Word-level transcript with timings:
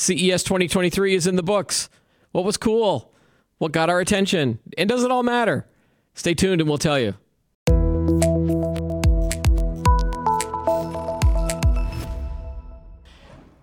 CES 0.00 0.44
2023 0.44 1.16
is 1.16 1.26
in 1.26 1.34
the 1.34 1.42
books. 1.42 1.88
What 2.30 2.44
was 2.44 2.56
cool? 2.56 3.12
What 3.58 3.72
got 3.72 3.90
our 3.90 3.98
attention? 3.98 4.60
And 4.78 4.88
does 4.88 5.02
it 5.02 5.10
all 5.10 5.24
matter? 5.24 5.66
Stay 6.14 6.34
tuned 6.34 6.60
and 6.60 6.68
we'll 6.68 6.78
tell 6.78 7.00
you. 7.00 7.14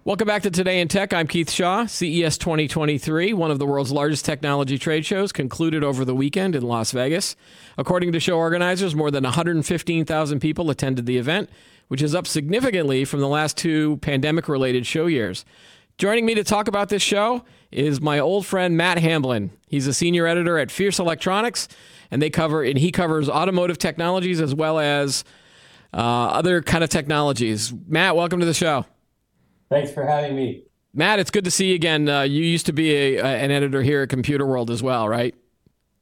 Welcome 0.03 0.27
back 0.27 0.43
to 0.43 0.51
Today 0.51 0.81
in 0.81 0.89
Tech. 0.89 1.13
I'm 1.13 1.25
Keith 1.25 1.49
Shaw. 1.49 1.85
CES 1.85 2.37
2023, 2.37 3.31
one 3.31 3.49
of 3.49 3.57
the 3.57 3.65
world's 3.65 3.93
largest 3.93 4.25
technology 4.25 4.77
trade 4.77 5.05
shows, 5.05 5.31
concluded 5.31 5.85
over 5.85 6.03
the 6.03 6.13
weekend 6.13 6.53
in 6.53 6.63
Las 6.63 6.91
Vegas. 6.91 7.37
According 7.77 8.11
to 8.11 8.19
show 8.19 8.37
organizers, 8.37 8.93
more 8.93 9.09
than 9.09 9.23
115,000 9.23 10.39
people 10.41 10.69
attended 10.69 11.05
the 11.05 11.17
event, 11.17 11.49
which 11.87 12.01
is 12.01 12.13
up 12.13 12.27
significantly 12.27 13.05
from 13.05 13.21
the 13.21 13.29
last 13.29 13.55
two 13.55 13.97
pandemic 13.97 14.49
related 14.49 14.85
show 14.85 15.05
years. 15.05 15.45
Joining 15.97 16.25
me 16.25 16.35
to 16.35 16.43
talk 16.43 16.67
about 16.67 16.89
this 16.89 17.01
show 17.01 17.45
is 17.71 18.01
my 18.01 18.19
old 18.19 18.45
friend 18.45 18.75
Matt 18.75 18.97
Hamblen. 18.97 19.51
He's 19.65 19.87
a 19.87 19.93
senior 19.93 20.27
editor 20.27 20.57
at 20.57 20.69
Fierce 20.69 20.99
Electronics, 20.99 21.69
and 22.11 22.21
they 22.21 22.29
cover 22.29 22.63
and 22.63 22.77
he 22.77 22.91
covers 22.91 23.29
automotive 23.29 23.77
technologies 23.77 24.41
as 24.41 24.53
well 24.53 24.77
as 24.77 25.23
uh, 25.93 25.97
other 25.97 26.61
kind 26.61 26.83
of 26.83 26.89
technologies. 26.89 27.73
Matt, 27.87 28.17
welcome 28.17 28.41
to 28.41 28.45
the 28.45 28.53
show. 28.53 28.85
Thanks 29.69 29.89
for 29.89 30.05
having 30.05 30.35
me. 30.35 30.65
Matt, 30.93 31.19
it's 31.19 31.31
good 31.31 31.45
to 31.45 31.51
see 31.51 31.69
you 31.69 31.75
again. 31.75 32.09
Uh, 32.09 32.23
you 32.23 32.43
used 32.43 32.65
to 32.65 32.73
be 32.73 32.93
a, 32.93 33.23
an 33.23 33.51
editor 33.51 33.81
here 33.81 34.01
at 34.01 34.09
Computer 34.09 34.45
World 34.45 34.71
as 34.71 34.83
well, 34.83 35.07
right? 35.07 35.33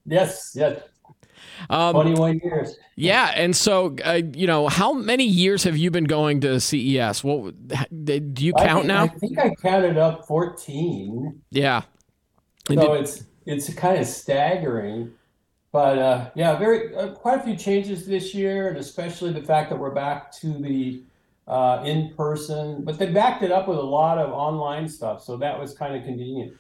Yes, 0.08 0.54
yes. 0.56 0.82
Um, 1.70 1.94
21 1.94 2.40
years. 2.44 2.76
Yeah. 2.96 3.32
And 3.36 3.56
so, 3.56 3.96
uh, 4.06 4.22
you 4.34 4.48
know, 4.48 4.68
how 4.68 4.94
many 4.94 5.26
years 5.26 5.64
have 5.64 5.78
you 5.78 5.92
been 5.92 6.04
going 6.04 6.42
to 6.42 6.60
CES? 6.60 7.24
What 7.24 7.54
do 7.68 8.34
you 8.38 8.54
count 8.54 8.70
I 8.70 8.74
think, 8.76 8.86
now? 8.88 9.04
I 9.04 9.08
think 9.08 9.40
I 9.40 9.50
counted 9.62 9.98
up 9.98 10.28
14. 10.28 11.42
Yeah. 11.52 11.84
So 12.68 12.76
did, 12.76 13.02
it's 13.02 13.24
it's 13.46 13.74
kind 13.74 14.00
of 14.00 14.08
staggering. 14.08 15.12
But 15.72 15.98
uh, 15.98 16.30
yeah, 16.36 16.56
very 16.56 16.96
uh, 16.96 17.10
quite 17.10 17.40
a 17.40 17.44
few 17.44 17.56
changes 17.56 18.06
this 18.06 18.34
year, 18.36 18.70
and 18.70 18.78
especially 18.78 19.34
the 19.34 19.42
fact 19.42 19.70
that 19.72 19.78
we're 19.78 19.94
back 19.94 20.32
to 20.34 20.48
the 20.60 21.04
uh, 21.48 21.82
in 21.86 22.14
person, 22.16 22.84
but 22.84 22.98
they 22.98 23.08
backed 23.08 23.44
it 23.44 23.52
up 23.52 23.68
with 23.68 23.78
a 23.78 23.84
lot 23.84 24.18
of 24.18 24.32
online 24.32 24.88
stuff. 24.88 25.24
So 25.24 25.36
that 25.38 25.60
was 25.60 25.74
kind 25.74 25.96
of 25.96 26.04
convenient. 26.04 26.54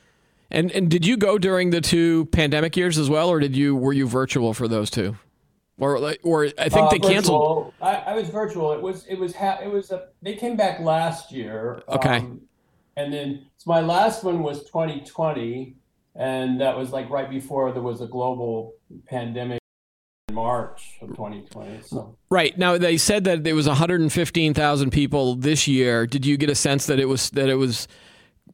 And 0.51 0.71
and 0.71 0.89
did 0.89 1.05
you 1.05 1.17
go 1.17 1.37
during 1.37 1.71
the 1.71 1.81
two 1.81 2.25
pandemic 2.25 2.77
years 2.77 2.97
as 2.97 3.09
well, 3.09 3.29
or 3.29 3.39
did 3.39 3.55
you 3.55 3.75
were 3.75 3.93
you 3.93 4.07
virtual 4.07 4.53
for 4.53 4.67
those 4.67 4.89
two? 4.89 5.17
Or 5.79 6.15
or 6.23 6.45
I 6.57 6.69
think 6.69 6.87
uh, 6.87 6.89
they 6.89 6.99
canceled. 6.99 7.73
I, 7.81 7.95
I, 7.95 8.13
was 8.13 8.29
virtual. 8.29 8.73
It 8.73 8.81
was 8.81 9.05
it 9.07 9.15
was 9.15 9.35
ha- 9.35 9.59
it 9.63 9.67
was 9.67 9.89
a, 9.89 10.09
they 10.21 10.35
came 10.35 10.55
back 10.55 10.79
last 10.79 11.31
year. 11.31 11.81
Okay. 11.89 12.17
Um, 12.17 12.41
and 12.95 13.11
then 13.11 13.47
so 13.57 13.71
my 13.71 13.81
last 13.81 14.23
one 14.23 14.43
was 14.43 14.63
2020, 14.65 15.75
and 16.15 16.61
that 16.61 16.77
was 16.77 16.91
like 16.91 17.09
right 17.09 17.29
before 17.29 17.71
there 17.71 17.81
was 17.81 18.01
a 18.01 18.07
global 18.07 18.75
pandemic. 19.07 19.59
In 20.29 20.35
March 20.35 20.99
of 21.01 21.09
2020. 21.09 21.81
So. 21.81 22.15
Right 22.29 22.57
now, 22.57 22.77
they 22.77 22.97
said 22.97 23.23
that 23.25 23.43
there 23.43 23.55
was 23.55 23.67
115,000 23.67 24.91
people 24.91 25.35
this 25.35 25.67
year. 25.67 26.07
Did 26.07 26.25
you 26.25 26.37
get 26.37 26.49
a 26.49 26.55
sense 26.55 26.85
that 26.85 26.99
it 26.99 27.05
was 27.05 27.31
that 27.31 27.49
it 27.49 27.55
was 27.55 27.87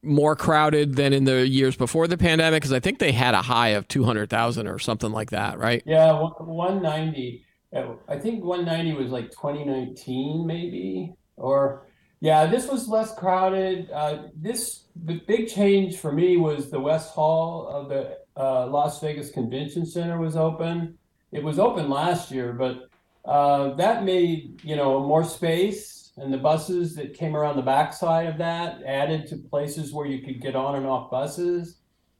more 0.01 0.35
crowded 0.35 0.95
than 0.95 1.13
in 1.13 1.25
the 1.25 1.47
years 1.47 1.75
before 1.75 2.07
the 2.07 2.17
pandemic? 2.17 2.61
Because 2.61 2.73
I 2.73 2.79
think 2.79 2.99
they 2.99 3.11
had 3.11 3.33
a 3.33 3.41
high 3.41 3.69
of 3.69 3.87
200,000 3.87 4.67
or 4.67 4.79
something 4.79 5.11
like 5.11 5.31
that, 5.31 5.59
right? 5.59 5.83
Yeah, 5.85 6.13
190. 6.13 7.45
I 7.73 8.17
think 8.17 8.43
190 8.43 8.93
was 9.01 9.11
like 9.11 9.31
2019, 9.31 10.45
maybe. 10.45 11.13
Or 11.37 11.85
yeah, 12.19 12.47
this 12.47 12.67
was 12.67 12.87
less 12.87 13.13
crowded. 13.15 13.89
Uh, 13.91 14.23
this 14.35 14.85
the 15.05 15.21
big 15.27 15.47
change 15.47 15.97
for 15.97 16.11
me 16.11 16.37
was 16.37 16.69
the 16.69 16.79
West 16.79 17.13
Hall 17.13 17.67
of 17.67 17.89
the 17.89 18.17
uh, 18.35 18.67
Las 18.67 18.99
Vegas 18.99 19.29
Convention 19.29 19.85
Center 19.85 20.17
was 20.17 20.35
open 20.35 20.97
it 21.31 21.43
was 21.43 21.59
open 21.59 21.89
last 21.89 22.31
year, 22.31 22.53
but 22.53 22.89
uh, 23.25 23.75
that 23.75 24.03
made 24.03 24.61
you 24.63 24.75
know 24.75 25.05
more 25.05 25.23
space, 25.23 25.98
and 26.21 26.33
the 26.33 26.37
buses 26.37 26.95
that 26.95 27.13
came 27.13 27.35
around 27.35 27.55
the 27.55 27.61
backside 27.61 28.27
of 28.27 28.37
that 28.37 28.83
added 28.83 29.27
to 29.27 29.37
places 29.37 29.93
where 29.93 30.05
you 30.05 30.21
could 30.21 30.41
get 30.41 30.55
on 30.55 30.75
and 30.75 30.85
off 30.85 31.09
buses. 31.09 31.77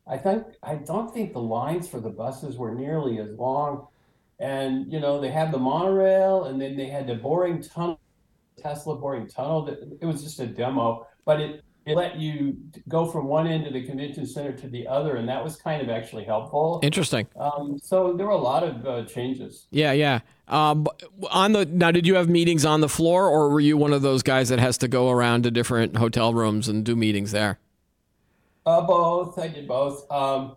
I 0.08 0.18
think 0.18 0.44
I 0.64 0.76
don't 0.76 1.14
think 1.14 1.34
the 1.34 1.42
lines 1.42 1.88
for 1.88 2.00
the 2.00 2.10
buses 2.10 2.58
were 2.58 2.74
nearly 2.74 3.20
as 3.20 3.32
long, 3.32 3.88
and 4.40 4.92
you 4.92 5.00
know 5.00 5.20
they 5.22 5.30
had 5.30 5.52
the 5.52 5.60
monorail, 5.60 6.46
and 6.46 6.60
then 6.60 6.76
they 6.76 6.88
had 6.88 7.08
the 7.08 7.16
boring 7.16 7.62
tunnel, 7.62 8.00
Tesla 8.58 8.96
boring 8.96 9.28
tunnel. 9.28 9.64
That 9.66 9.98
it 10.02 10.06
was 10.06 10.24
just 10.24 10.40
a 10.40 10.48
demo, 10.48 11.08
but 11.26 11.40
it 11.40 11.64
it 11.86 11.96
let 11.96 12.18
you 12.18 12.58
go 12.88 13.06
from 13.06 13.28
one 13.28 13.48
end 13.48 13.66
of 13.66 13.74
the 13.74 13.86
convention 13.86 14.26
center 14.26 14.52
to 14.54 14.68
the 14.68 14.88
other, 14.88 15.16
and 15.16 15.28
that 15.28 15.44
was 15.44 15.56
kind 15.56 15.82
of 15.82 15.90
actually 15.90 16.24
helpful. 16.24 16.80
Interesting. 16.84 17.28
Um, 17.40 17.80
so 17.82 18.14
there 18.14 18.26
were 18.26 18.34
a 18.34 18.38
lot 18.38 18.64
of 18.64 18.86
uh, 18.86 19.06
changes. 19.06 19.68
Yeah, 19.72 19.92
yeah. 19.94 20.20
Um, 20.50 20.88
on 21.30 21.54
the 21.54 21.66
now, 21.66 21.92
did 21.92 22.08
you 22.08 22.16
have 22.16 22.28
meetings 22.28 22.66
on 22.66 22.82
the 22.82 22.90
floor, 22.90 23.28
or 23.28 23.50
were 23.50 23.60
you 23.60 23.78
one 23.78 23.94
of 23.94 24.02
those 24.02 24.24
guys 24.24 24.50
that 24.50 24.60
has 24.60 24.78
to 24.80 24.88
go 24.88 25.10
around 25.10 25.44
to 25.44 25.52
different 25.52 25.98
hotel 25.98 26.34
rooms 26.34 26.68
and 26.68 26.84
do 26.84 26.96
meetings 26.96 27.32
there? 27.32 27.60
Uh, 28.66 28.82
both. 28.82 29.38
I 29.38 29.48
did 29.48 29.68
both. 29.68 30.10
Um, 30.12 30.56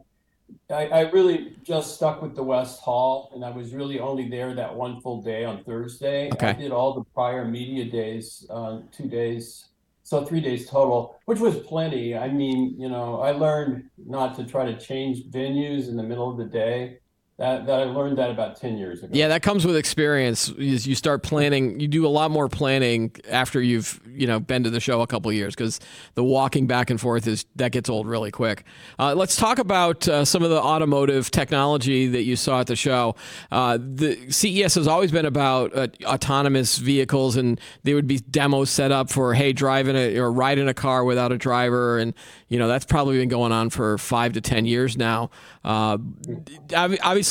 I, 0.70 0.86
I, 0.86 1.00
really 1.10 1.56
just 1.62 1.94
stuck 1.94 2.20
with 2.20 2.34
the 2.34 2.42
West 2.42 2.80
Hall, 2.80 3.30
and 3.34 3.44
I 3.44 3.50
was 3.50 3.72
really 3.72 4.00
only 4.00 4.28
there 4.28 4.54
that 4.54 4.75
one 4.75 5.00
full 5.00 5.22
day 5.22 5.44
on 5.44 5.64
Thursday. 5.64 6.30
Okay. 6.32 6.48
I 6.48 6.53
did 6.53 6.72
all 6.72 6.94
the 6.94 7.04
prior 7.14 7.44
media 7.47 7.84
days, 7.84 8.47
uh, 8.50 8.80
two 8.92 9.09
days 9.09 9.69
so 10.12 10.24
three 10.24 10.41
days 10.41 10.69
total, 10.69 11.19
which 11.24 11.38
was 11.38 11.56
plenty. 11.60 12.16
I 12.16 12.28
mean, 12.28 12.74
you 12.78 12.88
know, 12.88 13.20
I 13.20 13.30
learned 13.30 13.84
not 13.97 14.34
to 14.36 14.44
try 14.44 14.66
to 14.66 14.78
change 14.78 15.24
venues 15.30 15.88
in 15.88 15.97
the 15.97 16.03
middle 16.03 16.30
of 16.30 16.36
the 16.36 16.44
day. 16.44 16.98
That, 17.42 17.66
that 17.66 17.80
I 17.80 17.84
learned 17.86 18.19
that 18.19 18.30
about 18.30 18.54
10 18.54 18.78
years 18.78 19.03
ago. 19.03 19.10
Yeah, 19.12 19.26
that 19.26 19.42
comes 19.42 19.66
with 19.66 19.75
experience. 19.75 20.50
Is 20.50 20.86
you 20.86 20.94
start 20.94 21.25
planning, 21.25 21.80
you 21.80 21.88
do 21.88 22.06
a 22.06 22.08
lot 22.08 22.30
more 22.30 22.48
planning 22.48 23.10
after 23.28 23.60
you've, 23.60 24.00
you 24.06 24.28
know, 24.28 24.38
been 24.38 24.62
to 24.62 24.70
the 24.70 24.78
show 24.78 25.00
a 25.00 25.08
couple 25.08 25.32
years 25.32 25.53
because 25.56 25.80
the 26.14 26.22
walking 26.22 26.69
back 26.69 26.88
and 26.88 27.00
forth 27.00 27.26
is 27.26 27.44
that 27.56 27.72
gets 27.72 27.91
old 27.91 28.06
really 28.06 28.30
quick. 28.30 28.62
Uh, 28.97 29.14
let's 29.14 29.34
talk 29.34 29.58
about 29.58 30.06
uh, 30.06 30.25
some 30.25 30.44
of 30.44 30.50
the 30.50 30.62
automotive 30.62 31.32
technology 31.32 32.06
that 32.06 32.22
you 32.22 32.36
saw 32.36 32.60
at 32.60 32.69
the 32.69 32.76
show. 32.76 33.16
Uh, 33.50 33.76
the 33.76 34.30
CES 34.30 34.76
has 34.76 34.86
always 34.86 35.10
been 35.10 35.26
about 35.26 35.74
uh, 35.74 35.88
autonomous 36.04 36.78
vehicles, 36.78 37.34
and 37.36 37.60
there 37.82 37.97
would 37.97 38.06
be 38.06 38.19
demos 38.20 38.70
set 38.70 38.92
up 38.92 39.10
for 39.10 39.34
hey, 39.34 39.53
driving 39.53 39.97
a 39.97 40.16
or 40.16 40.30
riding 40.30 40.69
a 40.69 40.74
car 40.74 41.03
without 41.03 41.32
a 41.32 41.38
driver, 41.38 41.98
and 41.98 42.14
you 42.47 42.60
know 42.60 42.69
that's 42.69 42.84
probably 42.84 43.19
been 43.19 43.28
going 43.28 43.50
on 43.50 43.69
for 43.69 43.98
five 43.98 44.32
to 44.34 44.41
ten 44.41 44.64
years 44.64 44.97
now. 44.97 45.28
Uh, 45.64 45.98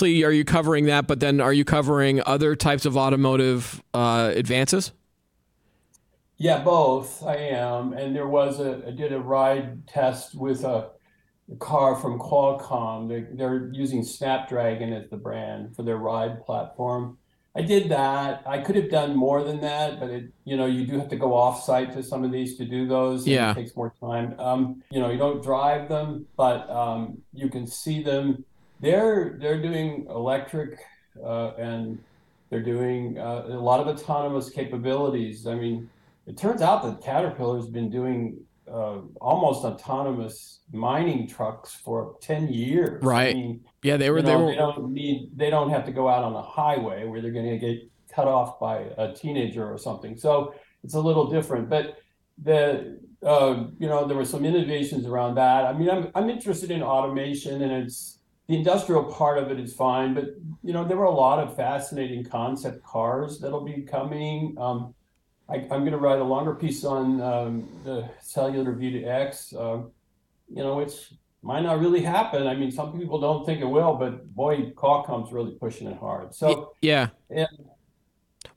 obviously, 0.02 0.24
are 0.24 0.32
you 0.32 0.44
covering 0.44 0.86
that? 0.86 1.08
But 1.08 1.20
then, 1.20 1.40
are 1.40 1.54
you 1.54 1.66
covering 1.66 2.22
other 2.26 2.56
types 2.56 2.86
of 2.86 2.98
automotive 2.98 3.84
uh, 3.94 4.32
advances? 4.36 4.92
Yeah, 6.38 6.64
both. 6.64 7.24
I 7.24 7.36
am, 7.36 7.94
and 7.94 8.16
there 8.16 8.28
was 8.28 8.60
a 8.60 8.84
I 8.88 8.92
did 8.92 9.14
a 9.14 9.20
ride 9.20 9.88
test 9.88 10.34
with 10.34 10.64
a, 10.64 10.90
a 11.52 11.56
car 11.60 11.96
from 11.96 12.18
Qualcomm. 12.18 13.10
They, 13.10 13.38
they're 13.38 13.70
using 13.72 14.04
Snapdragon 14.04 14.92
as 14.92 15.10
the 15.10 15.18
brand 15.18 15.76
for 15.76 15.84
their 15.84 15.98
ride 15.98 16.44
platform. 16.44 17.20
I 17.54 17.62
did 17.62 17.90
that. 17.90 18.44
I 18.46 18.60
could 18.60 18.78
have 18.78 18.90
done 18.90 19.16
more 19.16 19.44
than 19.44 19.60
that, 19.60 20.00
but 20.00 20.10
it, 20.10 20.32
you 20.46 20.56
know, 20.56 20.66
you 20.66 20.88
do 20.88 20.98
have 20.98 21.10
to 21.10 21.18
go 21.18 21.36
off 21.36 21.62
site 21.64 21.92
to 21.94 22.02
some 22.02 22.24
of 22.24 22.32
these 22.32 22.58
to 22.58 22.66
do 22.66 22.88
those. 22.88 23.28
Yeah. 23.28 23.52
It 23.52 23.56
takes 23.56 23.76
more 23.76 23.94
time. 24.00 24.40
Um, 24.40 24.82
you 24.90 25.02
know, 25.02 25.12
you 25.12 25.18
don't 25.18 25.44
drive 25.44 25.90
them, 25.90 26.28
but 26.38 26.70
um, 26.70 27.18
you 27.34 27.50
can 27.50 27.68
see 27.68 28.02
them. 28.02 28.46
They're 28.82 29.38
they're 29.40 29.62
doing 29.62 30.08
electric 30.10 30.80
uh, 31.24 31.52
and 31.58 32.00
they're 32.50 32.64
doing 32.64 33.18
uh, 33.18 33.46
a 33.48 33.60
lot 33.60 33.80
of 33.80 33.88
autonomous 33.88 34.50
capabilities. 34.50 35.48
I 35.48 35.56
mean, 35.56 35.90
it 36.28 36.38
turns 36.38 36.62
out 36.62 36.84
that 36.84 37.02
Caterpillar's 37.02 37.68
been 37.68 37.90
doing 37.90 38.44
uh, 38.72 39.00
almost 39.20 39.64
autonomous 39.64 40.60
mining 40.72 41.28
trucks 41.28 41.74
for 41.74 42.16
10 42.22 42.50
years. 42.50 43.04
Right. 43.04 43.30
I 43.30 43.34
mean, 43.34 43.62
yeah, 43.84 43.98
they 43.98 44.10
were. 44.10 44.20
You 44.20 44.24
know, 44.24 44.30
they, 44.30 44.44
were... 44.44 44.52
they 44.52 44.58
don't 44.58 44.92
need. 44.92 45.32
They 45.36 45.50
don't 45.50 45.70
have 45.70 45.86
to 45.86 45.92
go 45.92 46.08
out 46.08 46.24
on 46.24 46.34
a 46.34 46.42
highway 46.42 47.06
where 47.06 47.22
they're 47.22 47.32
going 47.32 47.50
to 47.50 47.58
get 47.58 47.90
cut 48.14 48.28
off 48.28 48.60
by 48.60 48.86
a 48.98 49.14
teenager 49.14 49.66
or 49.66 49.78
something. 49.78 50.18
So 50.18 50.54
it's 50.84 50.94
a 50.94 51.00
little 51.00 51.30
different. 51.30 51.70
But 51.70 51.98
the 52.42 53.00
uh, 53.24 53.66
you 53.78 53.88
know 53.88 54.08
there 54.08 54.18
were 54.18 54.26
some 54.26 54.46
innovations 54.46 55.06
around 55.06 55.36
that. 55.36 55.66
I 55.66 55.74
mean, 55.74 55.90
I'm 55.90 56.12
I'm 56.16 56.30
interested 56.30 56.72
in 56.72 56.82
automation, 56.82 57.62
and 57.62 57.72
it's 57.72 58.20
the 58.52 58.58
industrial 58.58 59.06
part 59.06 59.38
of 59.38 59.50
it 59.50 59.60
is 59.60 59.74
fine. 59.74 60.14
But 60.14 60.36
you 60.62 60.74
know 60.74 60.86
there 60.86 60.98
were 60.98 61.06
a 61.06 61.16
lot 61.16 61.40
of 61.40 61.56
fascinating 61.56 62.26
concept 62.26 62.84
cars 62.84 63.40
that'll 63.40 63.64
be 63.64 63.84
coming. 63.84 64.56
Um, 64.60 64.94
I, 65.48 65.56
am 65.56 65.70
going 65.70 65.92
to 65.92 65.98
write 65.98 66.20
a 66.20 66.24
longer 66.24 66.54
piece 66.56 66.84
on 66.84 67.22
um, 67.22 67.70
the 67.86 68.10
cellular 68.22 68.74
V2X. 68.74 69.56
Uh, 69.56 69.88
you 70.50 70.64
know, 70.64 70.82
it's 70.82 71.14
might 71.42 71.62
not 71.62 71.80
really 71.80 72.02
happen. 72.02 72.46
I 72.46 72.56
mean, 72.56 72.72
some 72.72 72.98
people 73.00 73.20
don't 73.20 73.46
think 73.46 73.62
it 73.62 73.66
will, 73.66 73.96
but 73.96 74.34
boy, 74.36 74.72
Qualcomm's 74.72 75.32
really 75.32 75.52
pushing 75.52 75.88
it 75.88 75.98
hard. 75.98 76.36
So 76.36 76.74
yeah. 76.82 77.08
And, 77.30 77.48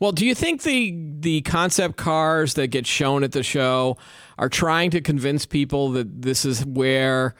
Well, 0.01 0.11
do 0.11 0.27
you 0.27 0.35
think 0.35 0.63
the 0.63 0.93
the 1.21 1.43
concept 1.43 1.97
cars 1.97 2.55
that 2.55 2.67
get 2.69 2.85
shown 2.85 3.23
at 3.23 3.31
the 3.31 3.45
show 3.45 3.97
are 4.39 4.49
trying 4.49 4.91
to 4.91 5.01
convince 5.01 5.47
people 5.47 5.93
that 5.93 6.23
this 6.23 6.45
is 6.45 6.65
where 6.67 7.37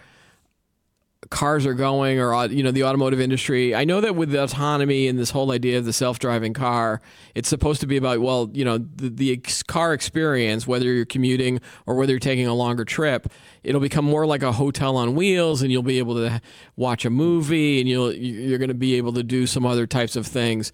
cars 1.31 1.67
are 1.67 1.75
going 1.75 2.19
or 2.21 2.47
you 2.47 2.63
know 2.63 2.71
the 2.71 2.85
automotive 2.85 3.21
industry. 3.21 3.75
I 3.75 3.85
know 3.85 4.01
that 4.01 4.17
with 4.17 4.31
the 4.31 4.43
autonomy 4.43 5.09
and 5.09 5.19
this 5.19 5.31
whole 5.31 5.53
idea 5.53 5.79
of 5.79 5.85
the 5.85 5.93
self-driving 5.93 6.55
car 6.55 7.01
it's 7.35 7.49
supposed 7.49 7.81
to 7.81 7.87
be 7.87 7.97
about 7.97 8.21
well 8.21 8.51
you 8.53 8.65
know 8.65 8.79
the, 8.79 9.09
the 9.09 9.37
car 9.67 9.93
experience 9.93 10.67
whether 10.67 10.87
you're 10.87 11.05
commuting 11.05 11.61
or 11.87 11.95
whether 11.95 12.13
you're 12.13 12.21
taking 12.21 12.47
a 12.47 12.55
longer 12.55 12.85
trip. 12.85 13.29
It'll 13.63 13.81
become 13.81 14.05
more 14.05 14.27
like 14.27 14.43
a 14.43 14.53
hotel 14.53 14.97
on 14.97 15.15
wheels 15.15 15.63
and 15.63 15.71
you'll 15.71 15.83
be 15.83 15.99
able 15.99 16.15
to 16.17 16.41
watch 16.77 17.05
a 17.05 17.11
movie 17.11 17.81
and 17.81 17.89
you'll 17.89 18.13
you're 18.13 18.59
going 18.59 18.69
to 18.69 18.75
be 18.75 18.95
able 18.95 19.13
to 19.15 19.23
do 19.23 19.47
some 19.47 19.67
other 19.67 19.87
types 19.87 20.17
of 20.17 20.27
things. 20.27 20.73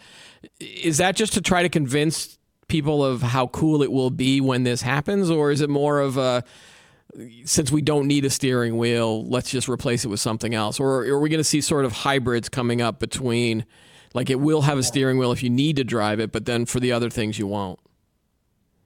Is 0.59 0.99
that 0.99 1.17
just 1.17 1.33
to 1.35 1.41
try 1.41 1.63
to 1.63 1.69
convince 1.69 2.39
people 2.69 3.05
of 3.05 3.21
how 3.21 3.49
cool 3.49 3.83
it 3.83 3.93
will 3.93 4.11
be 4.11 4.41
when 4.41 4.63
this 4.63 4.83
happens 4.83 5.29
or 5.29 5.51
is 5.51 5.61
it 5.61 5.69
more 5.69 6.01
of 6.01 6.17
a 6.17 6.43
since 7.45 7.71
we 7.71 7.83
don't 7.83 8.07
need 8.07 8.25
a 8.25 8.31
steering 8.31 8.77
wheel, 8.77 9.25
let's 9.27 9.51
just 9.51 9.69
replace 9.69 10.05
it 10.05 10.09
with 10.09 10.21
something 10.21 10.55
else? 10.55 10.79
Or 10.81 11.05
are 11.07 11.21
we 11.21 11.29
going 11.29 11.39
to 11.41 11.45
see 11.45 11.61
sort 11.61 11.85
of 11.85 11.93
hybrids 11.93 12.49
coming 12.49 12.81
up 12.81 12.99
between, 12.99 13.65
like, 14.15 14.31
it 14.31 14.41
will 14.41 14.63
have 14.63 14.79
a 14.79 14.83
steering 14.83 15.19
wheel 15.19 15.33
if 15.33 15.43
you 15.43 15.51
need 15.51 15.77
to 15.77 15.85
drive 15.85 16.21
it, 16.21 16.33
but 16.33 16.47
then 16.47 16.67
for 16.67 16.81
the 16.81 16.93
other 16.93 17.11
things 17.11 17.39
you 17.39 17.47
won't? 17.47 17.79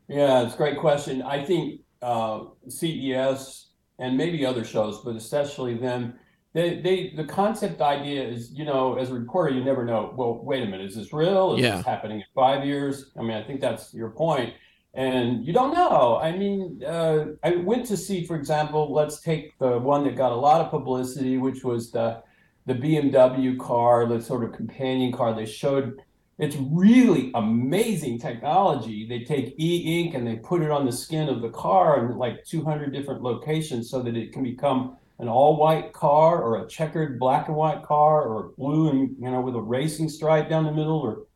Yeah, 0.09 0.43
it's 0.43 0.55
a 0.55 0.57
great 0.57 0.79
question. 0.79 1.23
I 1.23 1.45
think 1.45 1.81
uh, 2.03 2.45
CES 2.69 3.69
and 3.99 4.17
maybe 4.17 4.45
other 4.45 4.65
shows, 4.65 5.01
but 5.05 5.17
especially 5.17 5.75
them, 5.75 6.15
they, 6.53 6.81
they 6.81 7.13
the 7.17 7.25
concept 7.25 7.81
idea 7.81 8.23
is, 8.23 8.53
you 8.53 8.65
know, 8.65 8.97
as 8.97 9.11
a 9.11 9.15
reporter, 9.15 9.53
you 9.53 9.65
never 9.65 9.85
know. 9.85 10.13
Well, 10.15 10.41
wait 10.45 10.63
a 10.63 10.67
minute, 10.67 10.87
is 10.87 10.95
this 10.95 11.13
real? 11.13 11.55
Is 11.55 11.63
yeah. 11.63 11.79
this 11.79 11.87
happening 11.87 12.19
in 12.19 12.27
five 12.35 12.65
years? 12.65 13.11
I 13.19 13.23
mean, 13.23 13.33
I 13.33 13.43
think 13.43 13.61
that's 13.61 13.93
your 13.93 14.11
point 14.11 14.55
and 14.95 15.45
you 15.45 15.53
don't 15.53 15.75
know. 15.75 16.19
I 16.19 16.37
mean, 16.37 16.83
uh, 16.85 17.27
I 17.43 17.57
went 17.57 17.87
to 17.87 17.97
see, 17.97 18.25
for 18.25 18.37
example, 18.37 18.93
let's 18.93 19.21
take 19.21 19.59
the 19.59 19.79
one 19.79 20.05
that 20.05 20.17
got 20.17 20.33
a 20.33 20.37
lot 20.37 20.61
of 20.61 20.71
publicity, 20.71 21.37
which 21.37 21.65
was 21.65 21.91
the 21.91 22.23
the 22.67 22.75
BMW 22.75 23.59
car, 23.59 24.07
the 24.07 24.23
sort 24.23 24.45
of 24.45 24.53
companion 24.53 25.13
car. 25.13 25.35
They 25.35 25.45
showed 25.45 26.01
it's 26.39 26.57
really 26.57 27.31
amazing 27.35 28.19
technology. 28.19 29.07
They 29.07 29.23
take 29.23 29.55
e-ink 29.59 30.15
and 30.15 30.27
they 30.27 30.37
put 30.37 30.63
it 30.63 30.71
on 30.71 30.87
the 30.87 30.93
skin 30.93 31.29
of 31.29 31.43
the 31.43 31.51
car 31.51 32.05
in 32.05 32.17
like 32.17 32.45
200 32.45 32.93
different 32.93 33.23
locations 33.23 33.91
so 33.91 34.03
that 34.03 34.17
it 34.17 34.33
can 34.33 34.43
become 34.43 34.97
an 35.21 35.29
all-white 35.29 35.93
car 35.93 36.43
or 36.43 36.65
a 36.65 36.69
checkered 36.69 37.21
black 37.21 37.49
and 37.49 37.57
white 37.57 37.83
car 37.83 38.23
or 38.23 38.53
blue 38.59 38.91
and 38.91 39.15
you 39.21 39.31
know 39.31 39.41
with 39.41 39.55
a 39.55 39.61
racing 39.61 40.09
stripe 40.09 40.49
down 40.49 40.65
the 40.65 40.73
middle 40.73 40.99
or 40.99 41.27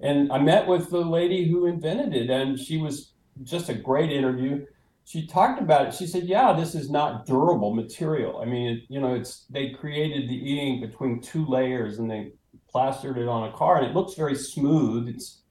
and 0.00 0.32
I 0.32 0.38
met 0.38 0.66
with 0.66 0.90
the 0.90 1.00
lady 1.00 1.48
who 1.48 1.66
invented 1.66 2.14
it, 2.14 2.30
and 2.30 2.58
she 2.58 2.78
was 2.78 3.12
just 3.42 3.68
a 3.68 3.74
great 3.74 4.10
interview. 4.10 4.66
She 5.04 5.26
talked 5.26 5.60
about 5.60 5.86
it. 5.86 5.94
She 5.94 6.06
said, 6.06 6.24
"Yeah, 6.24 6.52
this 6.52 6.74
is 6.74 6.90
not 6.90 7.26
durable 7.26 7.74
material. 7.74 8.40
I 8.40 8.46
mean, 8.46 8.76
it, 8.76 8.82
you 8.88 9.00
know, 9.00 9.14
it's 9.14 9.44
they 9.50 9.70
created 9.70 10.28
the 10.28 10.52
e-ink 10.52 10.80
between 10.80 11.20
two 11.20 11.44
layers, 11.46 11.98
and 11.98 12.10
they 12.10 12.32
plastered 12.70 13.18
it 13.18 13.28
on 13.28 13.48
a 13.48 13.52
car, 13.52 13.76
and 13.78 13.86
it 13.86 13.94
looks 13.94 14.14
very 14.14 14.34
smooth. 14.34 15.08
It's, 15.08 15.42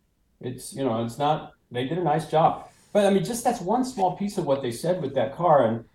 it's, 0.41 0.73
you 0.73 0.83
know, 0.83 1.05
it's 1.05 1.17
not. 1.17 1.53
They 1.71 1.87
did 1.87 1.97
a 1.97 2.03
nice 2.03 2.29
job. 2.29 2.67
But 2.91 3.05
I 3.05 3.09
mean, 3.09 3.23
just 3.23 3.43
that's 3.43 3.61
one 3.61 3.85
small 3.85 4.17
piece 4.17 4.37
of 4.37 4.45
what 4.45 4.61
they 4.61 4.71
said 4.71 5.01
with 5.01 5.15
that 5.15 5.35
car, 5.35 5.65
and 5.65 5.85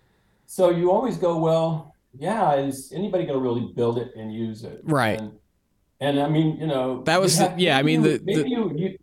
so 0.45 0.71
you 0.71 0.91
always 0.91 1.17
go, 1.17 1.37
well, 1.37 1.95
yeah, 2.17 2.55
is 2.55 2.91
anybody 2.91 3.25
going 3.25 3.37
to 3.37 3.43
really 3.43 3.71
build 3.75 3.99
it 3.99 4.15
and 4.15 4.33
use 4.33 4.63
it? 4.63 4.81
Right. 4.83 5.19
And, 5.19 5.33
and 5.99 6.19
I 6.19 6.29
mean, 6.29 6.57
you 6.57 6.67
know, 6.67 7.03
that 7.03 7.19
was 7.19 7.37
have, 7.37 7.59
yeah. 7.59 7.77
I 7.77 7.83
mean, 7.83 8.01
the, 8.01 8.17
the 8.17 8.47
you, 8.47 8.73
you, 8.75 8.97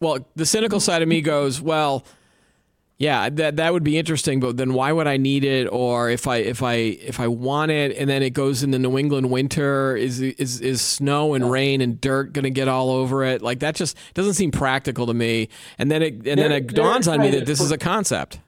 well, 0.00 0.26
the 0.36 0.46
cynical 0.46 0.80
side 0.80 1.02
of 1.02 1.08
me 1.08 1.20
goes, 1.20 1.60
well, 1.60 2.04
yeah, 2.96 3.28
that 3.28 3.56
that 3.56 3.72
would 3.72 3.84
be 3.84 3.96
interesting, 3.96 4.40
but 4.40 4.56
then 4.56 4.72
why 4.72 4.90
would 4.90 5.06
I 5.06 5.18
need 5.18 5.44
it? 5.44 5.66
Or 5.66 6.10
if 6.10 6.26
I 6.26 6.36
if 6.36 6.62
I 6.62 6.74
if 6.74 7.20
I 7.20 7.28
want 7.28 7.70
it, 7.70 7.96
and 7.96 8.08
then 8.08 8.22
it 8.22 8.30
goes 8.30 8.62
in 8.62 8.70
the 8.70 8.78
New 8.78 8.98
England 8.98 9.30
winter, 9.30 9.94
is 9.94 10.20
is 10.20 10.60
is 10.60 10.80
snow 10.80 11.34
and 11.34 11.50
rain 11.50 11.80
and 11.80 12.00
dirt 12.00 12.32
going 12.32 12.44
to 12.44 12.50
get 12.50 12.66
all 12.66 12.90
over 12.90 13.24
it? 13.24 13.40
Like 13.40 13.60
that 13.60 13.76
just 13.76 13.96
doesn't 14.14 14.34
seem 14.34 14.50
practical 14.50 15.06
to 15.06 15.14
me. 15.14 15.48
And 15.78 15.90
then 15.90 16.02
it 16.02 16.14
and 16.14 16.24
there, 16.24 16.36
then 16.36 16.52
it 16.52 16.74
dawns 16.74 17.06
on 17.06 17.20
me 17.20 17.30
that 17.30 17.46
this 17.46 17.60
is 17.60 17.70
a 17.70 17.78
concept. 17.78 18.40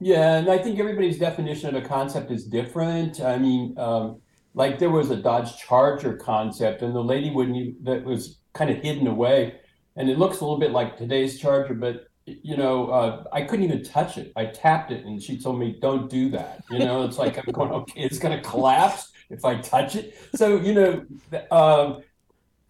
Yeah, 0.00 0.38
and 0.38 0.50
I 0.50 0.58
think 0.58 0.80
everybody's 0.80 1.18
definition 1.18 1.76
of 1.76 1.84
a 1.84 1.86
concept 1.86 2.30
is 2.30 2.44
different. 2.44 3.20
I 3.20 3.38
mean. 3.38 3.74
Um, 3.78 4.22
like 4.56 4.78
there 4.78 4.90
was 4.90 5.10
a 5.10 5.16
Dodge 5.16 5.58
Charger 5.58 6.16
concept, 6.16 6.82
and 6.82 6.96
the 6.96 7.04
lady 7.04 7.30
wouldn't 7.30 7.84
that 7.84 8.02
was 8.04 8.38
kind 8.54 8.70
of 8.70 8.78
hidden 8.78 9.06
away, 9.06 9.60
and 9.94 10.10
it 10.10 10.18
looks 10.18 10.40
a 10.40 10.44
little 10.44 10.58
bit 10.58 10.72
like 10.72 10.96
today's 10.96 11.38
Charger, 11.38 11.74
but 11.74 12.08
you 12.24 12.56
know, 12.56 12.88
uh, 12.88 13.24
I 13.32 13.42
couldn't 13.42 13.66
even 13.66 13.84
touch 13.84 14.18
it. 14.18 14.32
I 14.34 14.46
tapped 14.46 14.90
it, 14.90 15.04
and 15.04 15.22
she 15.22 15.38
told 15.38 15.60
me, 15.60 15.76
"Don't 15.80 16.10
do 16.10 16.30
that." 16.30 16.64
You 16.70 16.80
know, 16.80 17.04
it's 17.04 17.18
like 17.18 17.38
I'm 17.38 17.52
going, 17.52 17.70
okay, 17.70 18.00
it's 18.00 18.18
going 18.18 18.36
to 18.36 18.42
collapse 18.42 19.12
if 19.28 19.44
I 19.44 19.60
touch 19.60 19.94
it. 19.94 20.18
So 20.34 20.56
you 20.56 20.74
know, 20.74 21.04
um, 21.50 22.02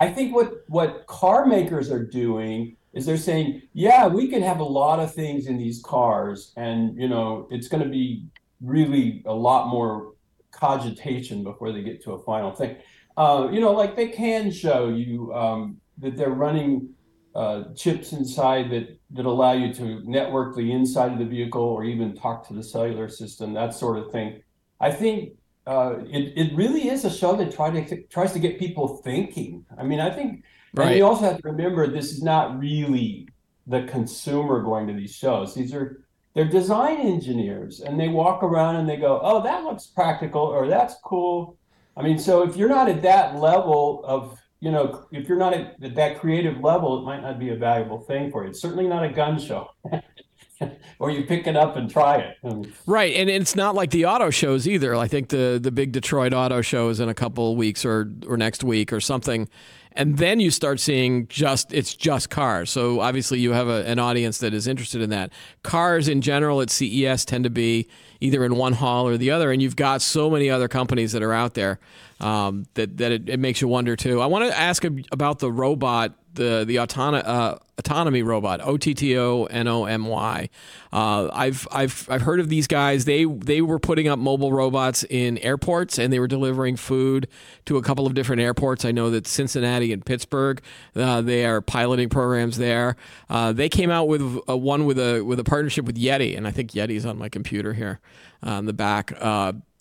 I 0.01 0.09
think 0.09 0.35
what 0.35 0.65
what 0.67 1.07
car 1.07 1.47
makers 1.47 1.91
are 1.91 2.05
doing 2.05 2.77
is 2.95 3.07
they're 3.07 3.17
saying, 3.17 3.63
yeah, 3.75 4.09
we 4.09 4.27
can 4.27 4.43
have 4.43 4.59
a 4.59 4.65
lot 4.65 4.99
of 4.99 5.15
things 5.15 5.47
in 5.47 5.57
these 5.57 5.81
cars, 5.83 6.53
and 6.57 7.01
you 7.01 7.09
know, 7.09 7.47
it's 7.53 7.69
going 7.69 7.83
to 7.83 7.89
be 7.89 8.25
really 8.61 9.23
a 9.25 9.35
lot 9.35 9.69
more 9.69 10.16
cogitation 10.57 11.45
before 11.45 11.73
they 11.73 11.83
get 11.83 12.03
to 12.05 12.13
a 12.13 12.23
final 12.23 12.53
thing. 12.53 12.77
Uh, 13.17 13.49
you 13.51 13.61
know, 13.61 13.73
like 13.73 13.97
they 13.97 14.09
can 14.09 14.51
show 14.51 14.89
you 14.89 15.33
um, 15.35 15.79
that 15.99 16.17
they're 16.17 16.31
running 16.31 16.91
uh, 17.35 17.65
chips 17.75 18.13
inside 18.13 18.71
that 18.71 18.99
that 19.11 19.27
allow 19.27 19.53
you 19.53 19.73
to 19.73 20.03
network 20.05 20.57
the 20.57 20.73
inside 20.73 21.13
of 21.13 21.19
the 21.19 21.25
vehicle 21.25 21.63
or 21.63 21.85
even 21.85 22.17
talk 22.17 22.47
to 22.49 22.55
the 22.55 22.63
cellular 22.63 23.09
system, 23.09 23.53
that 23.55 23.75
sort 23.75 23.99
of 23.99 24.11
thing. 24.11 24.43
I 24.81 24.91
think 24.91 25.33
uh, 25.67 25.97
it 26.11 26.33
it 26.37 26.57
really 26.57 26.89
is 26.89 27.05
a 27.05 27.11
show 27.11 27.37
that 27.37 27.55
try 27.55 27.71
to 27.71 28.03
tries 28.05 28.33
to 28.33 28.39
get 28.39 28.59
people 28.59 28.99
thinking. 28.99 29.67
I 29.79 29.83
mean, 29.83 30.01
I 30.01 30.11
think, 30.11 30.45
right. 30.75 30.89
and 30.89 30.97
you 30.97 31.05
also 31.05 31.25
have 31.25 31.43
to 31.43 31.49
remember 31.49 31.87
this 31.87 32.13
is 32.13 32.23
not 32.23 32.59
really 32.59 33.29
the 33.67 33.83
consumer 33.85 34.63
going 34.63 34.87
to 34.87 34.93
these 34.93 35.15
shows. 35.15 35.55
These 35.55 35.75
are 35.75 36.06
they're 36.37 36.45
design 36.45 36.99
engineers 36.99 37.81
and 37.81 37.99
they 37.99 38.09
walk 38.09 38.43
around 38.43 38.77
and 38.77 38.87
they 38.87 38.99
go, 38.99 39.19
oh, 39.23 39.43
that 39.43 39.65
looks 39.65 39.87
practical 39.87 40.43
or 40.43 40.69
that's 40.69 40.95
cool. 41.03 41.57
I 41.97 42.03
mean, 42.03 42.19
so 42.19 42.43
if 42.43 42.57
you're 42.57 42.69
not 42.69 42.91
at 42.91 43.01
that 43.03 43.37
level 43.37 44.03
of, 44.05 44.39
you 44.61 44.71
know, 44.71 45.07
if 45.11 45.31
you're 45.31 45.39
not 45.39 45.55
at 45.55 45.95
that 45.95 46.21
creative 46.21 46.61
level, 46.61 46.99
it 46.99 47.07
might 47.07 47.23
not 47.23 47.39
be 47.39 47.49
a 47.49 47.57
valuable 47.57 48.01
thing 48.01 48.31
for 48.31 48.45
you. 48.45 48.51
It's 48.51 48.61
certainly 48.61 48.87
not 48.87 49.03
a 49.03 49.09
gun 49.09 49.41
show. 49.41 49.71
or 50.99 51.11
you 51.11 51.25
pick 51.25 51.47
it 51.47 51.57
up 51.57 51.77
and 51.77 51.91
try 51.91 52.17
it. 52.17 52.37
Um, 52.45 52.71
right, 52.87 53.15
and 53.15 53.31
it's 53.31 53.57
not 53.57 53.75
like 53.75 53.91
the 53.91 54.05
auto 54.05 54.29
shows 54.29 54.69
either. 54.69 54.95
I 54.95 55.09
think 55.09 55.29
the 55.29 55.59
the 55.63 55.71
big 55.71 55.93
Detroit 55.93 56.33
auto 56.33 56.63
show 56.63 56.89
is 56.89 56.99
in 57.01 57.09
a 57.09 57.15
couple 57.15 57.53
of 57.53 57.59
weeks 57.59 57.85
or 57.85 58.11
or 58.27 58.39
next 58.39 58.65
week 58.65 58.93
or 58.93 59.01
something, 59.01 59.49
and 59.97 60.19
then 60.19 60.41
you 60.41 60.51
start 60.51 60.79
seeing 60.79 61.27
just 61.29 61.73
it's 61.73 61.95
just 61.95 62.31
cars. 62.31 62.71
So 62.71 63.01
obviously 63.01 63.41
you 63.41 63.53
have 63.53 63.69
a, 63.69 63.87
an 63.87 63.99
audience 63.99 64.39
that 64.39 64.53
is 64.55 64.67
interested 64.67 65.01
in 65.01 65.11
that. 65.11 65.33
Cars 65.63 66.09
in 66.09 66.21
general 66.21 66.61
at 66.61 66.71
CES 66.71 67.25
tend 67.25 67.45
to 67.45 67.51
be 67.51 67.89
either 68.21 68.45
in 68.45 68.57
one 68.57 68.75
hall 68.75 69.09
or 69.09 69.17
the 69.17 69.31
other, 69.31 69.51
and 69.51 69.61
you've 69.61 69.77
got 69.77 70.03
so 70.03 70.31
many 70.31 70.51
other 70.51 70.69
companies 70.69 71.13
that 71.13 71.23
are 71.23 71.33
out 71.33 71.55
there 71.55 71.81
um, 72.21 72.67
that 72.75 72.97
that 72.99 73.13
it, 73.13 73.29
it, 73.29 73.41
makes 73.41 73.61
you 73.61 73.69
wonder 73.69 73.97
too. 73.97 74.21
I 74.21 74.27
want 74.27 74.49
to 74.49 74.57
ask 74.57 74.85
about 75.13 75.39
the 75.39 75.51
robot 75.51 76.15
the 76.37 76.65
the 76.67 76.77
Ottonomy 76.77 77.23
uh, 77.27 77.57
Ottonomy 77.79 78.25
robot 78.25 78.61
O 78.63 78.77
T 78.77 78.95
T 78.95 79.19
O 79.19 79.45
N 79.45 79.69
O 79.69 79.85
M 79.85 80.07
Y. 80.07 80.49
Uh, 80.93 81.29
I've 81.33 81.67
I've 81.71 82.07
I've 82.11 82.23
heard 82.23 82.41
of 82.41 82.49
these 82.49 82.67
guys. 82.67 83.05
They 83.05 83.25
they 83.25 83.61
were 83.61 83.79
putting 83.79 84.09
up 84.09 84.19
mobile 84.19 84.53
robots 84.53 85.05
in 85.05 85.39
airports 85.39 85.99
and 85.99 86.13
they 86.13 86.19
were 86.19 86.29
delivering 86.29 86.77
food 86.77 87.29
to 87.67 87.77
a 87.77 87.83
couple 87.83 88.07
of 88.07 88.15
different 88.15 88.41
airports. 88.41 88.85
I 88.85 88.93
know 88.93 89.11
that 89.11 89.27
Cincinnati 89.27 89.93
and 89.93 90.05
Pittsburgh. 90.05 90.63
Uh, 90.95 91.21
they 91.21 91.45
are 91.45 91.61
piloting 91.61 92.09
programs 92.09 92.57
there. 92.57 92.97
Uh, 93.29 93.53
they 93.53 93.69
came 93.69 93.91
out 93.91 94.09
with 94.09 94.23
a, 94.49 94.57
one 94.57 94.87
with 94.87 94.99
a 94.99 95.23
with 95.23 95.41
a 95.41 95.45
partnership 95.45 95.85
with 95.85 95.97
Yeti, 95.97 96.37
and 96.37 96.47
I 96.47 96.51
think 96.51 96.73
Yeti's 96.73 97.05
on 97.05 97.19
my 97.19 97.29
computer 97.29 97.75
here 97.75 98.01
on 98.43 98.67
the 98.67 98.73
back. 98.73 99.13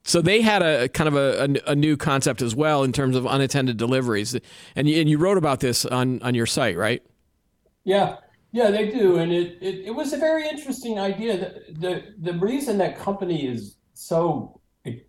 So 0.06 0.22
they 0.22 0.42
had 0.42 0.62
a 0.62 0.88
kind 0.88 1.08
of 1.08 1.16
a, 1.16 1.62
a, 1.66 1.72
a, 1.72 1.76
new 1.76 1.98
concept 1.98 2.44
as 2.44 2.56
well 2.56 2.84
in 2.84 2.92
terms 2.92 3.16
of 3.16 3.26
unattended 3.26 3.78
deliveries, 3.78 4.40
and 4.76 4.88
you, 4.88 5.02
and 5.02 5.10
you 5.10 5.18
wrote 5.18 5.38
about 5.38 5.62
this 5.62 5.84
on 5.84 6.22
on 6.22 6.36
your 6.36 6.46
site, 6.46 6.78
right? 6.78 7.02
Yeah, 7.86 8.18
yeah, 8.52 8.70
they 8.70 8.92
do, 8.92 9.18
and 9.18 9.34
it 9.34 9.58
it, 9.62 9.86
it 9.86 9.96
was 9.96 10.14
a 10.14 10.18
very 10.18 10.48
interesting 10.48 11.00
idea. 11.00 11.38
The, 11.38 11.74
the 11.80 12.32
the 12.32 12.40
reason 12.40 12.78
that 12.78 13.00
company 13.00 13.48
is 13.48 13.78
so 13.96 14.62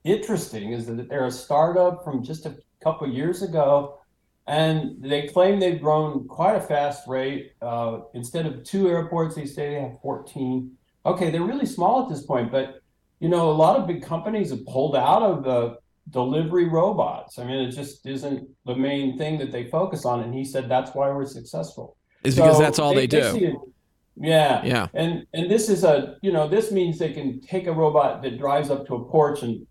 interesting 0.05 0.73
is 0.73 0.87
that 0.87 1.11
they're 1.11 1.27
a 1.27 1.31
startup 1.31 2.03
from 2.03 2.25
just 2.25 2.47
a 2.47 2.57
couple 2.83 3.07
years 3.07 3.43
ago, 3.43 4.01
and 4.47 4.97
they 5.03 5.29
claim 5.29 5.61
they've 5.61 5.81
grown 5.81 6.27
quite 6.27 6.57
a 6.57 6.61
fast 6.61 7.07
rate. 7.07 7.53
Uh, 7.61 8.01
instead 8.15 8.47
of 8.47 8.65
two 8.65 8.89
airports, 8.89 9.35
they 9.35 9.45
say 9.45 9.75
they 9.75 9.81
have 9.83 10.01
fourteen. 10.01 10.73
Okay, 11.05 11.31
they're 11.31 11.43
really 11.43 11.67
small 11.67 12.03
at 12.03 12.09
this 12.09 12.25
point, 12.25 12.51
but 12.51 12.81
you 13.21 13.29
know, 13.29 13.51
a 13.51 13.53
lot 13.53 13.79
of 13.79 13.87
big 13.87 14.03
companies 14.03 14.51
have 14.51 14.65
pulled 14.67 14.97
out 14.97 15.23
of 15.23 15.45
the 15.45 15.79
delivery 16.11 16.69
robots. 16.69 17.39
I 17.39 17.45
mean, 17.45 17.69
it 17.69 17.73
just 17.73 18.07
isn't 18.07 18.49
the 18.65 18.75
main 18.75 19.19
thing 19.19 19.39
that 19.39 19.51
they 19.51 19.69
focus 19.69 20.05
on. 20.05 20.23
And 20.23 20.35
he 20.35 20.45
said 20.45 20.69
that's 20.69 20.95
why 20.95 21.11
we're 21.11 21.27
successful. 21.27 21.97
is 22.23 22.37
because 22.37 22.59
that's 22.59 22.79
all 22.79 22.95
they, 22.95 23.07
they 23.07 23.21
do. 23.21 23.73
Yeah. 24.17 24.65
Yeah. 24.65 24.89
And 24.95 25.27
and 25.35 25.51
this 25.51 25.69
is 25.69 25.85
a 25.85 26.17
you 26.23 26.33
know 26.33 26.49
this 26.49 26.73
means 26.73 26.99
they 26.99 27.13
can 27.13 27.41
take 27.41 27.67
a 27.67 27.73
robot 27.73 28.23
that 28.23 28.39
drives 28.39 28.71
up 28.71 28.87
to 28.87 28.95
a 28.95 29.05
porch 29.05 29.43
and 29.43 29.67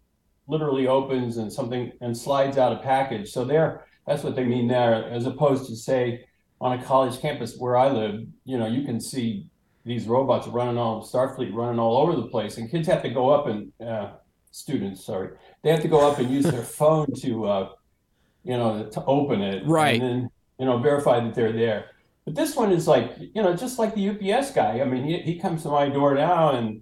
literally 0.48 0.88
opens 0.88 1.38
and 1.38 1.52
something 1.52 1.92
and 2.02 2.16
slides 2.16 2.58
out 2.58 2.72
a 2.72 2.78
package. 2.78 3.32
So 3.32 3.46
there, 3.46 3.86
that's 4.06 4.24
what 4.24 4.36
they 4.36 4.44
mean 4.44 4.68
there, 4.68 5.10
as 5.10 5.26
opposed 5.26 5.68
to 5.68 5.76
say 5.76 6.26
on 6.62 6.80
a 6.80 6.84
college 6.84 7.20
campus 7.20 7.58
where 7.58 7.76
I 7.76 7.90
live, 7.90 8.22
you 8.46 8.58
know, 8.58 8.68
you 8.68 8.86
can 8.86 9.02
see 9.02 9.50
these 9.86 10.08
robots 10.08 10.48
running 10.48 10.78
all 10.78 11.04
Starfleet 11.04 11.54
running 11.54 11.80
all 11.80 11.98
over 11.98 12.16
the 12.16 12.28
place, 12.28 12.58
and 12.58 12.70
kids 12.70 12.88
have 12.88 13.04
to 13.04 13.10
go 13.10 13.30
up 13.30 13.48
and 13.48 13.72
uh, 13.86 14.12
students, 14.52 15.06
sorry, 15.06 15.30
they 15.64 15.72
have 15.72 15.82
to 15.82 15.88
go 15.88 16.10
up 16.10 16.20
and 16.20 16.30
use 16.30 16.46
their 16.46 16.64
phone 16.80 17.08
to, 17.22 17.46
uh, 17.46 17.70
you 18.44 18.58
know, 18.58 18.88
to 18.90 19.06
open 19.06 19.42
it, 19.42 19.66
right, 19.66 20.02
and 20.02 20.02
then 20.02 20.30
you 20.60 20.66
know 20.66 20.78
verify 20.80 21.20
that 21.20 21.34
they're 21.34 21.54
there. 21.54 21.92
But 22.26 22.34
this 22.34 22.56
one 22.56 22.72
is 22.72 22.88
like, 22.88 23.16
you 23.20 23.44
know, 23.44 23.56
just 23.56 23.78
like 23.78 23.94
the 23.94 24.10
UPS 24.10 24.52
guy. 24.52 24.82
I 24.82 24.86
mean, 24.86 25.04
he, 25.04 25.20
he 25.20 25.40
comes 25.40 25.62
to 25.64 25.70
my 25.70 25.90
door 25.90 26.16
now 26.16 26.58
and, 26.58 26.82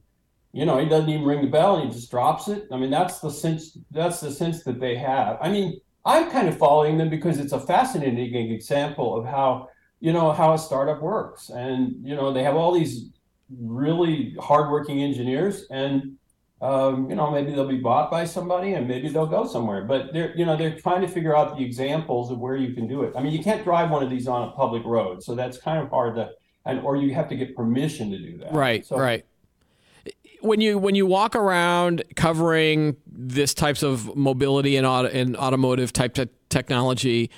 you 0.53 0.65
know, 0.65 0.79
he 0.79 0.87
doesn't 0.87 1.09
even 1.09 1.25
ring 1.25 1.41
the 1.41 1.51
bell 1.51 1.75
and 1.75 1.89
he 1.89 1.93
just 1.93 2.09
drops 2.09 2.47
it. 2.47 2.65
I 2.71 2.77
mean, 2.77 2.89
that's 2.89 3.19
the 3.19 3.29
sense, 3.29 3.77
that's 3.91 4.21
the 4.21 4.31
sense 4.31 4.63
that 4.63 4.79
they 4.79 4.95
have. 4.95 5.37
I 5.41 5.49
mean, 5.49 5.81
I'm 6.05 6.31
kind 6.31 6.47
of 6.47 6.57
following 6.57 6.97
them 6.97 7.09
because 7.09 7.39
it's 7.39 7.51
a 7.51 7.59
fascinating 7.59 8.51
example 8.51 9.17
of 9.17 9.25
how, 9.25 9.67
you 10.03 10.11
know, 10.11 10.33
how 10.33 10.51
a 10.51 10.57
startup 10.57 11.01
works. 11.01 11.49
And, 11.49 11.95
you 12.03 12.13
know, 12.13 12.33
they 12.33 12.43
have 12.43 12.55
all 12.57 12.73
these 12.73 13.09
really 13.57 14.35
hardworking 14.37 15.01
engineers 15.01 15.65
and 15.71 16.17
um, 16.61 17.09
you 17.09 17.15
know, 17.15 17.29
maybe 17.29 17.51
they'll 17.51 17.67
be 17.67 17.77
bought 17.77 18.09
by 18.09 18.23
somebody 18.23 18.73
and 18.73 18.87
maybe 18.87 19.09
they'll 19.09 19.25
go 19.25 19.45
somewhere. 19.45 19.83
But 19.83 20.13
they're, 20.13 20.33
you 20.37 20.45
know, 20.45 20.55
they're 20.55 20.79
trying 20.79 21.01
to 21.01 21.09
figure 21.09 21.35
out 21.35 21.57
the 21.57 21.63
examples 21.63 22.31
of 22.31 22.39
where 22.39 22.55
you 22.55 22.73
can 22.73 22.87
do 22.87 23.03
it. 23.03 23.13
I 23.17 23.21
mean, 23.21 23.33
you 23.33 23.43
can't 23.43 23.65
drive 23.65 23.89
one 23.91 24.01
of 24.01 24.09
these 24.09 24.29
on 24.29 24.47
a 24.47 24.51
public 24.51 24.83
road, 24.85 25.21
so 25.23 25.35
that's 25.35 25.57
kind 25.57 25.83
of 25.83 25.89
hard 25.89 26.15
to, 26.15 26.29
and 26.65 26.79
or 26.79 26.95
you 26.95 27.13
have 27.13 27.27
to 27.29 27.35
get 27.35 27.53
permission 27.53 28.11
to 28.11 28.17
do 28.17 28.37
that. 28.37 28.53
Right, 28.53 28.85
so, 28.85 28.97
right. 28.97 29.25
When 30.39 30.61
you 30.61 30.77
when 30.77 30.95
you 30.95 31.05
walk 31.05 31.35
around 31.35 32.01
covering 32.15 32.95
this 33.05 33.53
types 33.53 33.83
of 33.83 34.15
mobility 34.15 34.77
and 34.77 34.87
auto, 34.87 35.09
and 35.09 35.35
automotive 35.35 35.91
type 35.91 36.13
te- 36.13 36.29
technology, 36.47 37.29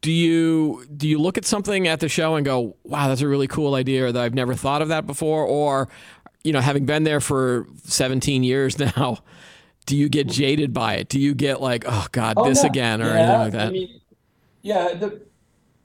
do 0.00 0.10
you 0.10 0.84
do 0.96 1.06
you 1.06 1.18
look 1.18 1.36
at 1.36 1.44
something 1.44 1.86
at 1.86 2.00
the 2.00 2.08
show 2.08 2.36
and 2.36 2.44
go, 2.44 2.76
"Wow, 2.84 3.08
that's 3.08 3.20
a 3.20 3.28
really 3.28 3.46
cool 3.46 3.74
idea," 3.74 4.06
or 4.06 4.12
that 4.12 4.22
I've 4.22 4.34
never 4.34 4.54
thought 4.54 4.82
of 4.82 4.88
that 4.88 5.06
before, 5.06 5.44
or 5.44 5.88
you 6.42 6.52
know, 6.52 6.60
having 6.60 6.86
been 6.86 7.04
there 7.04 7.20
for 7.20 7.66
17 7.84 8.42
years 8.42 8.78
now, 8.96 9.18
do 9.86 9.96
you 9.96 10.08
get 10.08 10.26
jaded 10.26 10.72
by 10.72 10.94
it? 10.94 11.08
Do 11.08 11.20
you 11.20 11.34
get 11.34 11.60
like, 11.60 11.84
oh 11.86 12.06
God, 12.12 12.34
oh, 12.36 12.48
this 12.48 12.64
again, 12.64 13.02
or 13.02 13.06
yeah. 13.06 13.18
anything 13.18 13.38
like 13.38 13.52
that? 13.52 13.68
I 13.68 13.70
mean, 13.70 14.00
yeah, 14.62 14.94
the, 14.94 15.22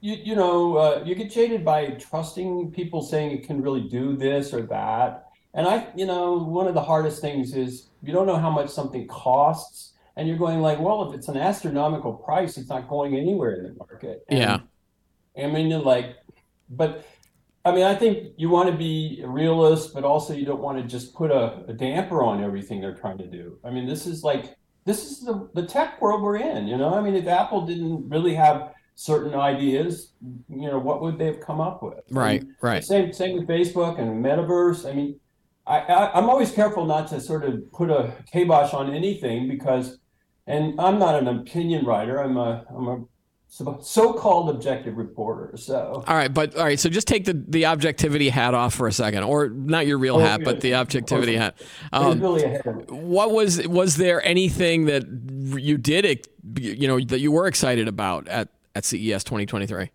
you 0.00 0.14
you 0.14 0.34
know, 0.34 0.76
uh, 0.76 1.02
you 1.04 1.14
get 1.14 1.30
jaded 1.30 1.64
by 1.64 1.88
trusting 1.90 2.70
people 2.70 3.02
saying 3.02 3.32
it 3.32 3.46
can 3.46 3.60
really 3.60 3.82
do 3.82 4.16
this 4.16 4.54
or 4.54 4.62
that. 4.62 5.24
And 5.54 5.66
I, 5.66 5.88
you 5.94 6.06
know, 6.06 6.38
one 6.38 6.66
of 6.66 6.74
the 6.74 6.82
hardest 6.82 7.20
things 7.20 7.54
is 7.54 7.88
you 8.02 8.12
don't 8.12 8.26
know 8.26 8.36
how 8.36 8.50
much 8.50 8.68
something 8.70 9.06
costs, 9.08 9.94
and 10.16 10.26
you're 10.26 10.38
going 10.38 10.60
like, 10.60 10.80
well, 10.80 11.08
if 11.08 11.14
it's 11.14 11.28
an 11.28 11.36
astronomical 11.36 12.14
price, 12.14 12.56
it's 12.56 12.68
not 12.68 12.88
going 12.88 13.16
anywhere 13.16 13.54
in 13.56 13.64
the 13.64 13.74
market. 13.74 14.24
And, 14.28 14.38
yeah. 14.38 14.60
I 15.36 15.48
mean, 15.48 15.68
you're 15.68 15.80
like, 15.80 16.16
but 16.70 17.06
I 17.66 17.72
mean, 17.72 17.84
I 17.84 17.94
think 17.94 18.32
you 18.36 18.48
want 18.48 18.70
to 18.70 18.76
be 18.76 19.20
a 19.24 19.28
realist, 19.28 19.92
but 19.92 20.04
also 20.04 20.32
you 20.32 20.46
don't 20.46 20.60
want 20.60 20.78
to 20.78 20.84
just 20.84 21.14
put 21.14 21.32
a, 21.32 21.64
a, 21.66 21.72
damper 21.72 22.22
on 22.22 22.42
everything 22.42 22.80
they're 22.80 22.94
trying 22.94 23.18
to 23.18 23.26
do. 23.26 23.58
I 23.64 23.70
mean, 23.70 23.86
this 23.86 24.06
is 24.06 24.22
like 24.22 24.56
this 24.84 25.10
is 25.10 25.20
the, 25.22 25.50
the 25.54 25.66
tech 25.66 26.00
world 26.00 26.22
we're 26.22 26.36
in. 26.36 26.68
You 26.68 26.76
know, 26.78 26.94
I 26.94 27.00
mean, 27.00 27.16
if 27.16 27.26
Apple 27.26 27.66
didn't 27.66 28.08
really 28.08 28.34
have 28.34 28.72
certain 28.94 29.34
ideas, 29.34 30.12
you 30.48 30.68
know, 30.68 30.78
what 30.78 31.02
would 31.02 31.18
they 31.18 31.26
have 31.26 31.40
come 31.40 31.60
up 31.60 31.82
with? 31.82 32.04
Right, 32.10 32.44
right. 32.62 32.84
Same 32.84 33.12
same 33.12 33.36
with 33.36 33.48
Facebook 33.48 33.98
and 33.98 34.24
Metaverse. 34.24 34.88
I 34.88 34.94
mean, 34.94 35.18
I, 35.66 35.80
I 35.80 36.16
I'm 36.16 36.30
always 36.30 36.52
careful 36.52 36.86
not 36.86 37.08
to 37.08 37.20
sort 37.20 37.44
of 37.44 37.70
put 37.72 37.90
a 37.90 38.12
kibosh 38.32 38.74
on 38.74 38.94
anything 38.94 39.48
because, 39.48 39.98
and 40.46 40.80
I'm 40.80 40.98
not 40.98 41.16
an 41.16 41.28
opinion 41.28 41.84
writer. 41.84 42.18
I'm 42.18 42.36
a 42.36 42.64
I'm 42.70 42.88
a 42.88 43.04
so-called 43.48 44.50
objective 44.50 44.96
reporter. 44.96 45.56
So 45.56 46.04
all 46.06 46.14
right, 46.14 46.32
but 46.32 46.56
all 46.56 46.64
right. 46.64 46.78
So 46.78 46.88
just 46.88 47.08
take 47.08 47.24
the 47.24 47.32
the 47.48 47.66
objectivity 47.66 48.28
hat 48.28 48.54
off 48.54 48.74
for 48.74 48.86
a 48.86 48.92
second, 48.92 49.22
or 49.24 49.48
not 49.48 49.86
your 49.86 49.98
real 49.98 50.16
oh, 50.16 50.20
hat, 50.20 50.42
but 50.44 50.60
the 50.60 50.74
objectivity 50.74 51.36
hat. 51.36 51.56
Um, 51.92 52.20
really 52.20 52.44
what 52.88 53.32
was 53.32 53.66
was 53.68 53.96
there 53.96 54.24
anything 54.24 54.86
that 54.86 55.04
you 55.58 55.78
did, 55.78 56.28
you 56.58 56.86
know, 56.88 57.00
that 57.00 57.20
you 57.20 57.32
were 57.32 57.46
excited 57.46 57.88
about 57.88 58.28
at 58.28 58.48
at 58.74 58.84
CES 58.84 59.24
2023? 59.24 59.90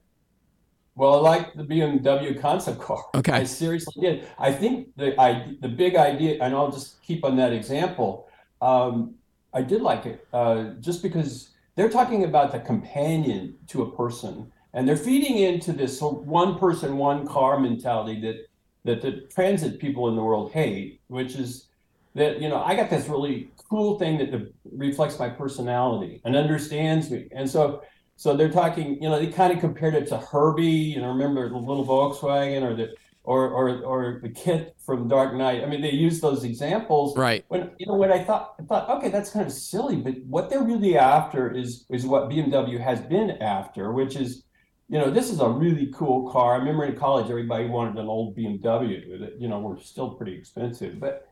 Well, 0.96 1.16
I 1.16 1.20
like 1.20 1.54
the 1.54 1.64
BMW 1.64 2.40
concept 2.40 2.80
car. 2.82 3.06
Okay. 3.16 3.32
I 3.32 3.44
seriously 3.46 4.02
did. 4.02 4.28
I 4.38 4.52
think 4.52 4.90
the 4.98 5.20
I, 5.20 5.56
the 5.62 5.70
big 5.70 5.96
idea, 5.96 6.44
and 6.44 6.54
I'll 6.54 6.72
just 6.72 7.02
keep 7.02 7.24
on 7.24 7.38
that 7.38 7.54
example. 7.54 8.28
Um, 8.62 9.16
I 9.54 9.62
did 9.62 9.82
like 9.82 10.06
it 10.06 10.28
uh, 10.34 10.72
just 10.80 11.02
because 11.04 11.50
they're 11.76 11.90
talking 11.90 12.24
about 12.24 12.52
the 12.52 12.60
companion 12.60 13.56
to 13.68 13.84
a 13.84 13.96
person, 13.96 14.52
and 14.74 14.88
they're 14.88 14.98
feeding 14.98 15.38
into 15.38 15.74
this 15.74 16.02
one 16.02 16.58
person, 16.58 16.98
one 16.98 17.28
car 17.28 17.60
mentality 17.60 18.22
that 18.22 18.48
that 18.84 19.02
the 19.02 19.28
transit 19.34 19.80
people 19.80 20.10
in 20.10 20.16
the 20.16 20.24
world 20.24 20.52
hate, 20.52 21.02
which 21.08 21.36
is 21.36 21.68
that 22.16 22.42
you 22.42 22.50
know 22.50 22.62
I 22.62 22.76
got 22.76 22.90
this 22.90 23.08
really 23.08 23.52
cool 23.70 24.00
thing 24.00 24.18
that 24.18 24.54
reflects 24.72 25.20
my 25.20 25.30
personality 25.30 26.22
and 26.26 26.36
understands 26.36 27.10
me, 27.12 27.28
and 27.32 27.50
so 27.50 27.82
so 28.22 28.38
they're 28.38 28.52
talking, 28.52 29.02
you 29.02 29.10
know, 29.10 29.20
they 29.20 29.32
kind 29.32 29.52
of 29.52 29.60
compared 29.60 29.96
it 29.96 30.06
to 30.10 30.18
Herbie, 30.20 30.68
you 30.68 31.02
know, 31.02 31.08
remember 31.08 31.50
the 31.50 31.58
little 31.58 31.84
Volkswagen 31.84 32.62
or 32.62 32.76
the 32.76 32.94
or 33.24 33.50
or 33.50 33.84
or 33.84 34.20
the 34.22 34.30
KITT 34.30 34.74
from 34.84 35.08
Dark 35.08 35.36
Knight. 35.36 35.64
I 35.64 35.68
mean, 35.68 35.82
they 35.82 35.92
use 35.92 36.20
those 36.20 36.44
examples. 36.44 37.16
Right. 37.18 37.46
When 37.50 37.72
you 37.78 37.86
know 37.86 37.96
when 37.96 38.12
I 38.12 38.24
thought 38.24 38.56
I 38.60 38.64
thought, 38.64 38.90
okay, 38.90 39.10
that's 39.10 39.30
kind 39.30 39.46
of 39.46 39.54
silly, 39.54 39.98
but 39.98 40.16
what 40.26 40.50
they're 40.50 40.64
really 40.64 40.98
after 40.98 41.52
is 41.52 41.86
is 41.90 42.06
what 42.06 42.30
BMW 42.30 42.80
has 42.80 43.00
been 43.02 43.32
after, 43.42 43.92
which 43.92 44.16
is, 44.16 44.44
you 44.90 44.98
know, 44.98 45.12
this 45.12 45.30
is 45.30 45.40
a 45.40 45.48
really 45.48 45.92
cool 45.94 46.32
car. 46.32 46.56
I 46.56 46.58
remember 46.58 46.86
in 46.86 46.96
college 46.98 47.30
everybody 47.30 47.68
wanted 47.68 47.98
an 47.98 48.08
old 48.08 48.36
BMW 48.36 49.20
that, 49.20 49.40
you 49.40 49.48
know, 49.48 49.60
were 49.60 49.80
still 49.80 50.12
pretty 50.12 50.34
expensive. 50.34 51.00
But 51.00 51.28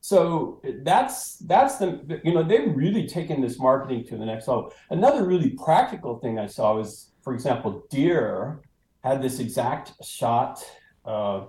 so 0.00 0.60
that's 0.82 1.38
that's 1.38 1.78
the 1.78 2.20
you 2.22 2.32
know, 2.32 2.44
they've 2.44 2.76
really 2.76 3.08
taken 3.08 3.40
this 3.40 3.58
marketing 3.58 4.04
to 4.06 4.16
the 4.16 4.24
next 4.24 4.46
level. 4.46 4.72
Another 4.90 5.26
really 5.26 5.50
practical 5.50 6.20
thing 6.20 6.38
I 6.38 6.46
saw 6.46 6.76
was, 6.76 7.10
for 7.24 7.34
example, 7.34 7.86
Deere 7.90 8.60
had 9.02 9.20
this 9.20 9.40
exact 9.40 9.92
shot 10.04 10.64
uh, 11.04 11.44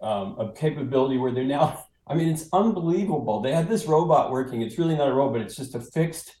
um, 0.00 0.36
a 0.38 0.52
capability 0.54 1.18
where 1.18 1.32
they're 1.32 1.44
now, 1.44 1.84
I 2.06 2.14
mean, 2.14 2.28
it's 2.28 2.48
unbelievable. 2.52 3.40
They 3.40 3.52
had 3.52 3.68
this 3.68 3.86
robot 3.86 4.30
working. 4.30 4.62
It's 4.62 4.78
really 4.78 4.96
not 4.96 5.08
a 5.08 5.12
robot, 5.12 5.42
it's 5.42 5.56
just 5.56 5.74
a 5.74 5.80
fixed 5.80 6.36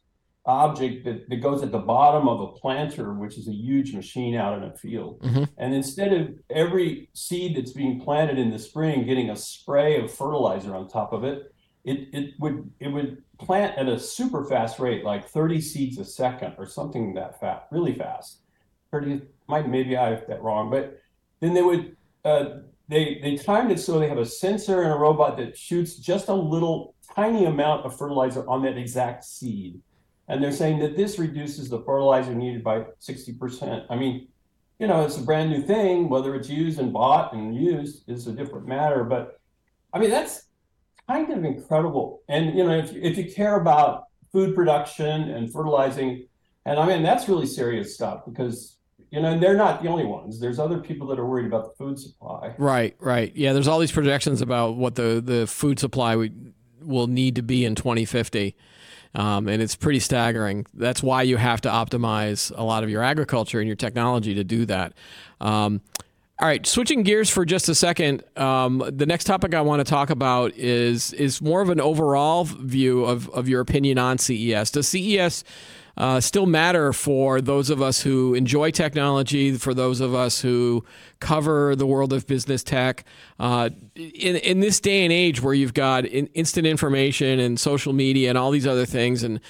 object 0.46 1.04
that, 1.04 1.28
that 1.28 1.36
goes 1.36 1.62
at 1.62 1.70
the 1.70 1.78
bottom 1.78 2.28
of 2.28 2.40
a 2.40 2.48
planter, 2.48 3.12
which 3.12 3.36
is 3.36 3.46
a 3.46 3.52
huge 3.52 3.94
machine 3.94 4.34
out 4.34 4.56
in 4.56 4.64
a 4.64 4.74
field. 4.76 5.20
Mm-hmm. 5.20 5.44
And 5.58 5.74
instead 5.74 6.12
of 6.12 6.30
every 6.48 7.10
seed 7.12 7.56
that's 7.56 7.72
being 7.72 8.00
planted 8.00 8.38
in 8.38 8.50
the 8.50 8.58
spring 8.58 9.06
getting 9.06 9.30
a 9.30 9.36
spray 9.36 10.00
of 10.00 10.12
fertilizer 10.12 10.74
on 10.74 10.88
top 10.88 11.12
of 11.12 11.24
it, 11.24 11.52
it, 11.84 12.08
it 12.12 12.34
would 12.38 12.70
it 12.78 12.88
would 12.88 13.22
plant 13.38 13.78
at 13.78 13.88
a 13.88 13.98
super 13.98 14.44
fast 14.44 14.78
rate, 14.78 15.04
like 15.04 15.28
30 15.28 15.60
seeds 15.60 15.98
a 15.98 16.04
second 16.04 16.54
or 16.58 16.66
something 16.66 17.14
that 17.14 17.40
fast, 17.40 17.66
really 17.70 17.94
fast. 17.94 18.40
30 18.90 19.22
might 19.48 19.68
maybe 19.68 19.96
I 19.96 20.10
have 20.10 20.26
that 20.28 20.42
wrong, 20.42 20.70
but 20.70 21.00
then 21.40 21.54
they 21.54 21.62
would 21.62 21.96
uh, 22.24 22.44
they 22.88 23.20
they 23.22 23.36
timed 23.36 23.70
it 23.70 23.80
so 23.80 23.98
they 23.98 24.08
have 24.08 24.18
a 24.18 24.26
sensor 24.26 24.82
and 24.82 24.92
a 24.92 24.96
robot 24.96 25.36
that 25.38 25.56
shoots 25.56 25.94
just 25.94 26.28
a 26.28 26.34
little 26.34 26.94
tiny 27.14 27.44
amount 27.44 27.86
of 27.86 27.96
fertilizer 27.96 28.48
on 28.48 28.62
that 28.62 28.76
exact 28.76 29.24
seed. 29.24 29.80
And 30.28 30.42
they're 30.42 30.52
saying 30.52 30.78
that 30.80 30.96
this 30.96 31.18
reduces 31.18 31.68
the 31.68 31.80
fertilizer 31.80 32.34
needed 32.34 32.62
by 32.62 32.84
60%. 33.00 33.84
I 33.90 33.96
mean, 33.96 34.28
you 34.78 34.86
know, 34.86 35.04
it's 35.04 35.16
a 35.16 35.22
brand 35.22 35.50
new 35.50 35.62
thing. 35.62 36.08
Whether 36.08 36.34
it's 36.36 36.48
used 36.48 36.78
and 36.78 36.92
bought 36.92 37.32
and 37.32 37.54
used 37.54 38.08
is 38.08 38.26
a 38.26 38.32
different 38.32 38.66
matter. 38.66 39.02
But 39.02 39.40
I 39.92 39.98
mean, 39.98 40.10
that's 40.10 40.46
kind 41.08 41.32
of 41.32 41.44
incredible. 41.44 42.22
And, 42.28 42.56
you 42.56 42.64
know, 42.64 42.76
if, 42.76 42.92
if 42.94 43.18
you 43.18 43.32
care 43.32 43.60
about 43.60 44.04
food 44.32 44.54
production 44.54 45.30
and 45.30 45.52
fertilizing, 45.52 46.26
and 46.64 46.78
I 46.78 46.86
mean, 46.86 47.02
that's 47.02 47.28
really 47.28 47.46
serious 47.46 47.94
stuff 47.94 48.24
because 48.24 48.76
you 49.10 49.20
know, 49.20 49.32
and 49.32 49.42
they're 49.42 49.56
not 49.56 49.82
the 49.82 49.88
only 49.88 50.04
ones. 50.04 50.38
There's 50.38 50.58
other 50.58 50.78
people 50.78 51.06
that 51.08 51.18
are 51.18 51.26
worried 51.26 51.46
about 51.46 51.64
the 51.64 51.76
food 51.76 51.98
supply. 51.98 52.54
Right, 52.58 52.96
right. 53.00 53.34
Yeah, 53.34 53.52
there's 53.52 53.68
all 53.68 53.78
these 53.78 53.92
projections 53.92 54.40
about 54.40 54.76
what 54.76 54.94
the 54.94 55.20
the 55.24 55.46
food 55.46 55.78
supply 55.78 56.16
we, 56.16 56.32
will 56.82 57.06
need 57.06 57.36
to 57.36 57.42
be 57.42 57.64
in 57.64 57.74
2050. 57.74 58.56
Um, 59.14 59.48
and 59.48 59.60
it's 59.60 59.74
pretty 59.74 59.98
staggering. 59.98 60.66
That's 60.72 61.02
why 61.02 61.22
you 61.22 61.36
have 61.36 61.60
to 61.62 61.68
optimize 61.68 62.56
a 62.56 62.62
lot 62.62 62.84
of 62.84 62.90
your 62.90 63.02
agriculture 63.02 63.58
and 63.58 63.66
your 63.66 63.76
technology 63.76 64.34
to 64.34 64.44
do 64.44 64.64
that. 64.66 64.92
Um, 65.40 65.80
all 66.40 66.48
right, 66.48 66.64
switching 66.66 67.02
gears 67.02 67.28
for 67.28 67.44
just 67.44 67.68
a 67.68 67.74
second. 67.74 68.22
Um, 68.36 68.82
the 68.88 69.04
next 69.04 69.24
topic 69.24 69.54
I 69.54 69.60
want 69.60 69.80
to 69.80 69.84
talk 69.84 70.08
about 70.08 70.54
is 70.56 71.12
is 71.12 71.42
more 71.42 71.60
of 71.60 71.68
an 71.68 71.80
overall 71.80 72.44
view 72.44 73.04
of, 73.04 73.28
of 73.30 73.48
your 73.48 73.60
opinion 73.60 73.98
on 73.98 74.16
CES. 74.16 74.70
Does 74.70 74.88
CES 74.88 75.44
uh, 75.96 76.20
still 76.20 76.46
matter 76.46 76.92
for 76.92 77.40
those 77.40 77.70
of 77.70 77.82
us 77.82 78.00
who 78.00 78.34
enjoy 78.34 78.70
technology, 78.70 79.56
for 79.56 79.74
those 79.74 80.00
of 80.00 80.14
us 80.14 80.40
who 80.40 80.84
cover 81.20 81.76
the 81.76 81.86
world 81.86 82.12
of 82.12 82.26
business 82.26 82.62
tech. 82.62 83.04
Uh, 83.38 83.70
in 83.94 84.36
in 84.36 84.60
this 84.60 84.80
day 84.80 85.04
and 85.04 85.12
age, 85.12 85.42
where 85.42 85.54
you've 85.54 85.74
got 85.74 86.04
in, 86.04 86.26
instant 86.28 86.66
information 86.66 87.38
and 87.40 87.58
social 87.58 87.92
media 87.92 88.28
and 88.28 88.38
all 88.38 88.50
these 88.50 88.66
other 88.66 88.86
things, 88.86 89.22
and 89.22 89.40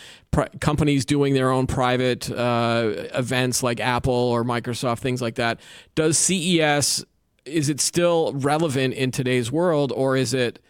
companies 0.61 1.05
doing 1.05 1.35
their 1.35 1.51
own 1.51 1.67
private 1.67 2.31
uh, 2.31 2.93
events 3.15 3.63
like 3.63 3.81
Apple 3.81 4.13
or 4.13 4.45
Microsoft, 4.45 4.99
things 4.99 5.21
like 5.21 5.37
that, 5.37 5.61
does 5.95 6.19
CES 6.19 7.05
is 7.45 7.69
it 7.69 7.81
still 7.81 8.33
relevant 8.35 8.95
in 8.95 9.11
today's 9.11 9.51
world, 9.51 9.93
or 9.95 10.17
is 10.17 10.35
it 10.35 10.61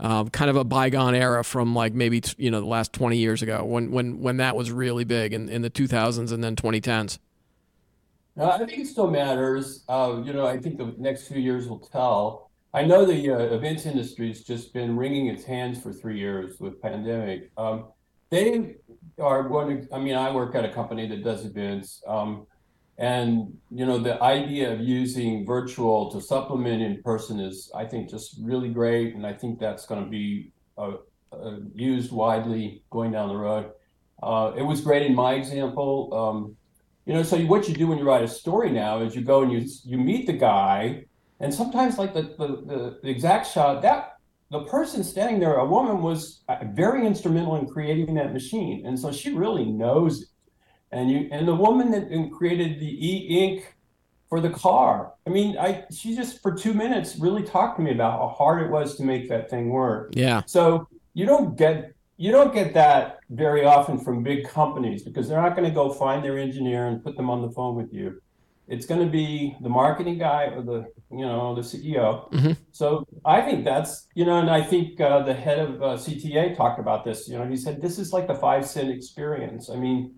um, 0.00 0.30
kind 0.30 0.50
of 0.50 0.56
a 0.56 0.64
bygone 0.64 1.14
era 1.14 1.44
from 1.44 1.74
like 1.74 1.92
maybe 1.92 2.22
you 2.38 2.50
know 2.50 2.60
the 2.60 2.66
last 2.66 2.92
20 2.92 3.16
years 3.16 3.42
ago 3.42 3.64
when 3.64 3.90
when 3.90 4.20
when 4.20 4.38
that 4.38 4.56
was 4.56 4.72
really 4.72 5.04
big 5.04 5.32
in, 5.32 5.48
in 5.48 5.62
the 5.62 5.70
2000s 5.70 6.32
and 6.32 6.42
then 6.42 6.56
2010s 6.56 7.18
uh, 8.38 8.48
i 8.48 8.58
think 8.58 8.78
it 8.78 8.86
still 8.86 9.10
matters. 9.10 9.84
Uh, 9.88 10.22
you 10.24 10.32
know 10.32 10.46
i 10.46 10.58
think 10.58 10.78
the 10.78 10.94
next 10.98 11.28
few 11.28 11.40
years 11.40 11.68
will 11.68 11.78
tell. 11.78 12.50
I 12.72 12.84
know 12.84 13.04
the 13.04 13.30
uh, 13.30 13.38
events 13.38 13.84
industry 13.84 14.28
has 14.28 14.42
just 14.42 14.72
been 14.72 14.96
wringing 14.96 15.26
its 15.26 15.44
hands 15.44 15.82
for 15.82 15.92
three 15.92 16.18
years 16.18 16.60
with 16.60 16.80
pandemic. 16.80 17.50
Um, 17.56 17.86
they 18.30 18.76
are 19.20 19.42
going 19.42 19.86
to 19.86 19.94
i 19.94 19.98
mean 19.98 20.14
i 20.14 20.32
work 20.32 20.54
at 20.54 20.64
a 20.64 20.72
company 20.72 21.06
that 21.08 21.22
does 21.22 21.44
events. 21.44 22.02
Um, 22.06 22.46
and 23.00 23.56
you 23.70 23.86
know, 23.86 23.98
the 23.98 24.22
idea 24.22 24.70
of 24.70 24.80
using 24.80 25.46
virtual 25.46 26.10
to 26.12 26.20
supplement 26.20 26.82
in 26.82 27.02
person 27.02 27.40
is, 27.40 27.72
I 27.74 27.86
think, 27.86 28.10
just 28.10 28.36
really 28.42 28.68
great, 28.68 29.14
and 29.14 29.26
I 29.26 29.32
think 29.32 29.58
that's 29.58 29.86
going 29.86 30.04
to 30.04 30.10
be 30.10 30.52
uh, 30.76 30.96
uh, 31.32 31.56
used 31.74 32.12
widely 32.12 32.82
going 32.90 33.12
down 33.12 33.30
the 33.30 33.36
road. 33.36 33.70
Uh, 34.22 34.52
it 34.54 34.62
was 34.62 34.82
great 34.82 35.06
in 35.06 35.14
my 35.14 35.32
example. 35.32 36.10
Um, 36.12 36.56
you 37.06 37.14
know, 37.14 37.22
so 37.22 37.38
what 37.46 37.66
you 37.68 37.74
do 37.74 37.86
when 37.86 37.96
you 37.96 38.04
write 38.04 38.22
a 38.22 38.28
story 38.28 38.70
now 38.70 39.00
is 39.00 39.16
you 39.16 39.22
go 39.22 39.42
and 39.42 39.50
you 39.50 39.66
you 39.82 39.96
meet 39.96 40.26
the 40.26 40.34
guy, 40.34 41.06
and 41.40 41.54
sometimes 41.54 41.96
like 41.96 42.12
the 42.12 42.22
the, 42.22 42.48
the, 42.66 42.98
the 43.02 43.14
ExactShot 43.14 43.80
that 43.80 44.18
the 44.50 44.64
person 44.64 45.02
standing 45.04 45.40
there, 45.40 45.54
a 45.54 45.64
woman 45.64 46.02
was 46.02 46.42
uh, 46.48 46.56
very 46.72 47.06
instrumental 47.06 47.56
in 47.56 47.66
creating 47.66 48.14
that 48.16 48.34
machine, 48.34 48.84
and 48.84 48.98
so 48.98 49.10
she 49.10 49.32
really 49.32 49.64
knows 49.64 50.20
it 50.22 50.28
and 50.92 51.10
you 51.10 51.28
and 51.30 51.46
the 51.46 51.54
woman 51.54 51.90
that 51.92 52.30
created 52.32 52.80
the 52.80 53.08
e-ink 53.08 53.76
for 54.28 54.40
the 54.40 54.50
car. 54.50 55.12
I 55.26 55.30
mean, 55.30 55.58
I 55.58 55.84
she 55.92 56.14
just 56.14 56.40
for 56.42 56.54
two 56.54 56.72
minutes 56.72 57.16
really 57.16 57.42
talked 57.42 57.76
to 57.78 57.82
me 57.82 57.92
about 57.92 58.18
how 58.18 58.28
hard 58.28 58.62
it 58.62 58.70
was 58.70 58.96
to 58.96 59.02
make 59.02 59.28
that 59.28 59.50
thing 59.50 59.70
work. 59.70 60.12
Yeah. 60.14 60.42
So 60.46 60.88
you 61.14 61.26
don't 61.26 61.56
get 61.56 61.92
you 62.16 62.30
don't 62.30 62.52
get 62.54 62.74
that 62.74 63.20
very 63.30 63.64
often 63.64 63.98
from 63.98 64.22
big 64.22 64.48
companies 64.48 65.02
because 65.02 65.28
they're 65.28 65.40
not 65.40 65.56
going 65.56 65.68
to 65.68 65.74
go 65.74 65.92
find 65.92 66.24
their 66.24 66.38
engineer 66.38 66.86
and 66.86 67.02
put 67.02 67.16
them 67.16 67.30
on 67.30 67.42
the 67.42 67.50
phone 67.50 67.76
with 67.76 67.92
you. 67.92 68.20
It's 68.68 68.86
going 68.86 69.00
to 69.00 69.10
be 69.10 69.56
the 69.62 69.68
marketing 69.68 70.18
guy 70.18 70.44
or 70.44 70.62
the 70.62 70.86
you 71.10 71.26
know 71.26 71.56
the 71.56 71.62
CEO. 71.62 72.30
Mm-hmm. 72.30 72.52
So 72.70 73.04
I 73.24 73.40
think 73.40 73.64
that's 73.64 74.06
you 74.14 74.24
know, 74.24 74.38
and 74.38 74.48
I 74.48 74.62
think 74.62 75.00
uh, 75.00 75.22
the 75.22 75.34
head 75.34 75.58
of 75.58 75.82
uh, 75.82 75.86
CTA 75.96 76.56
talked 76.56 76.78
about 76.78 77.04
this. 77.04 77.28
You 77.28 77.38
know, 77.38 77.46
he 77.46 77.56
said 77.56 77.82
this 77.82 77.98
is 77.98 78.12
like 78.12 78.28
the 78.28 78.34
five 78.34 78.64
cent 78.64 78.90
experience. 78.90 79.70
I 79.70 79.76
mean 79.76 80.14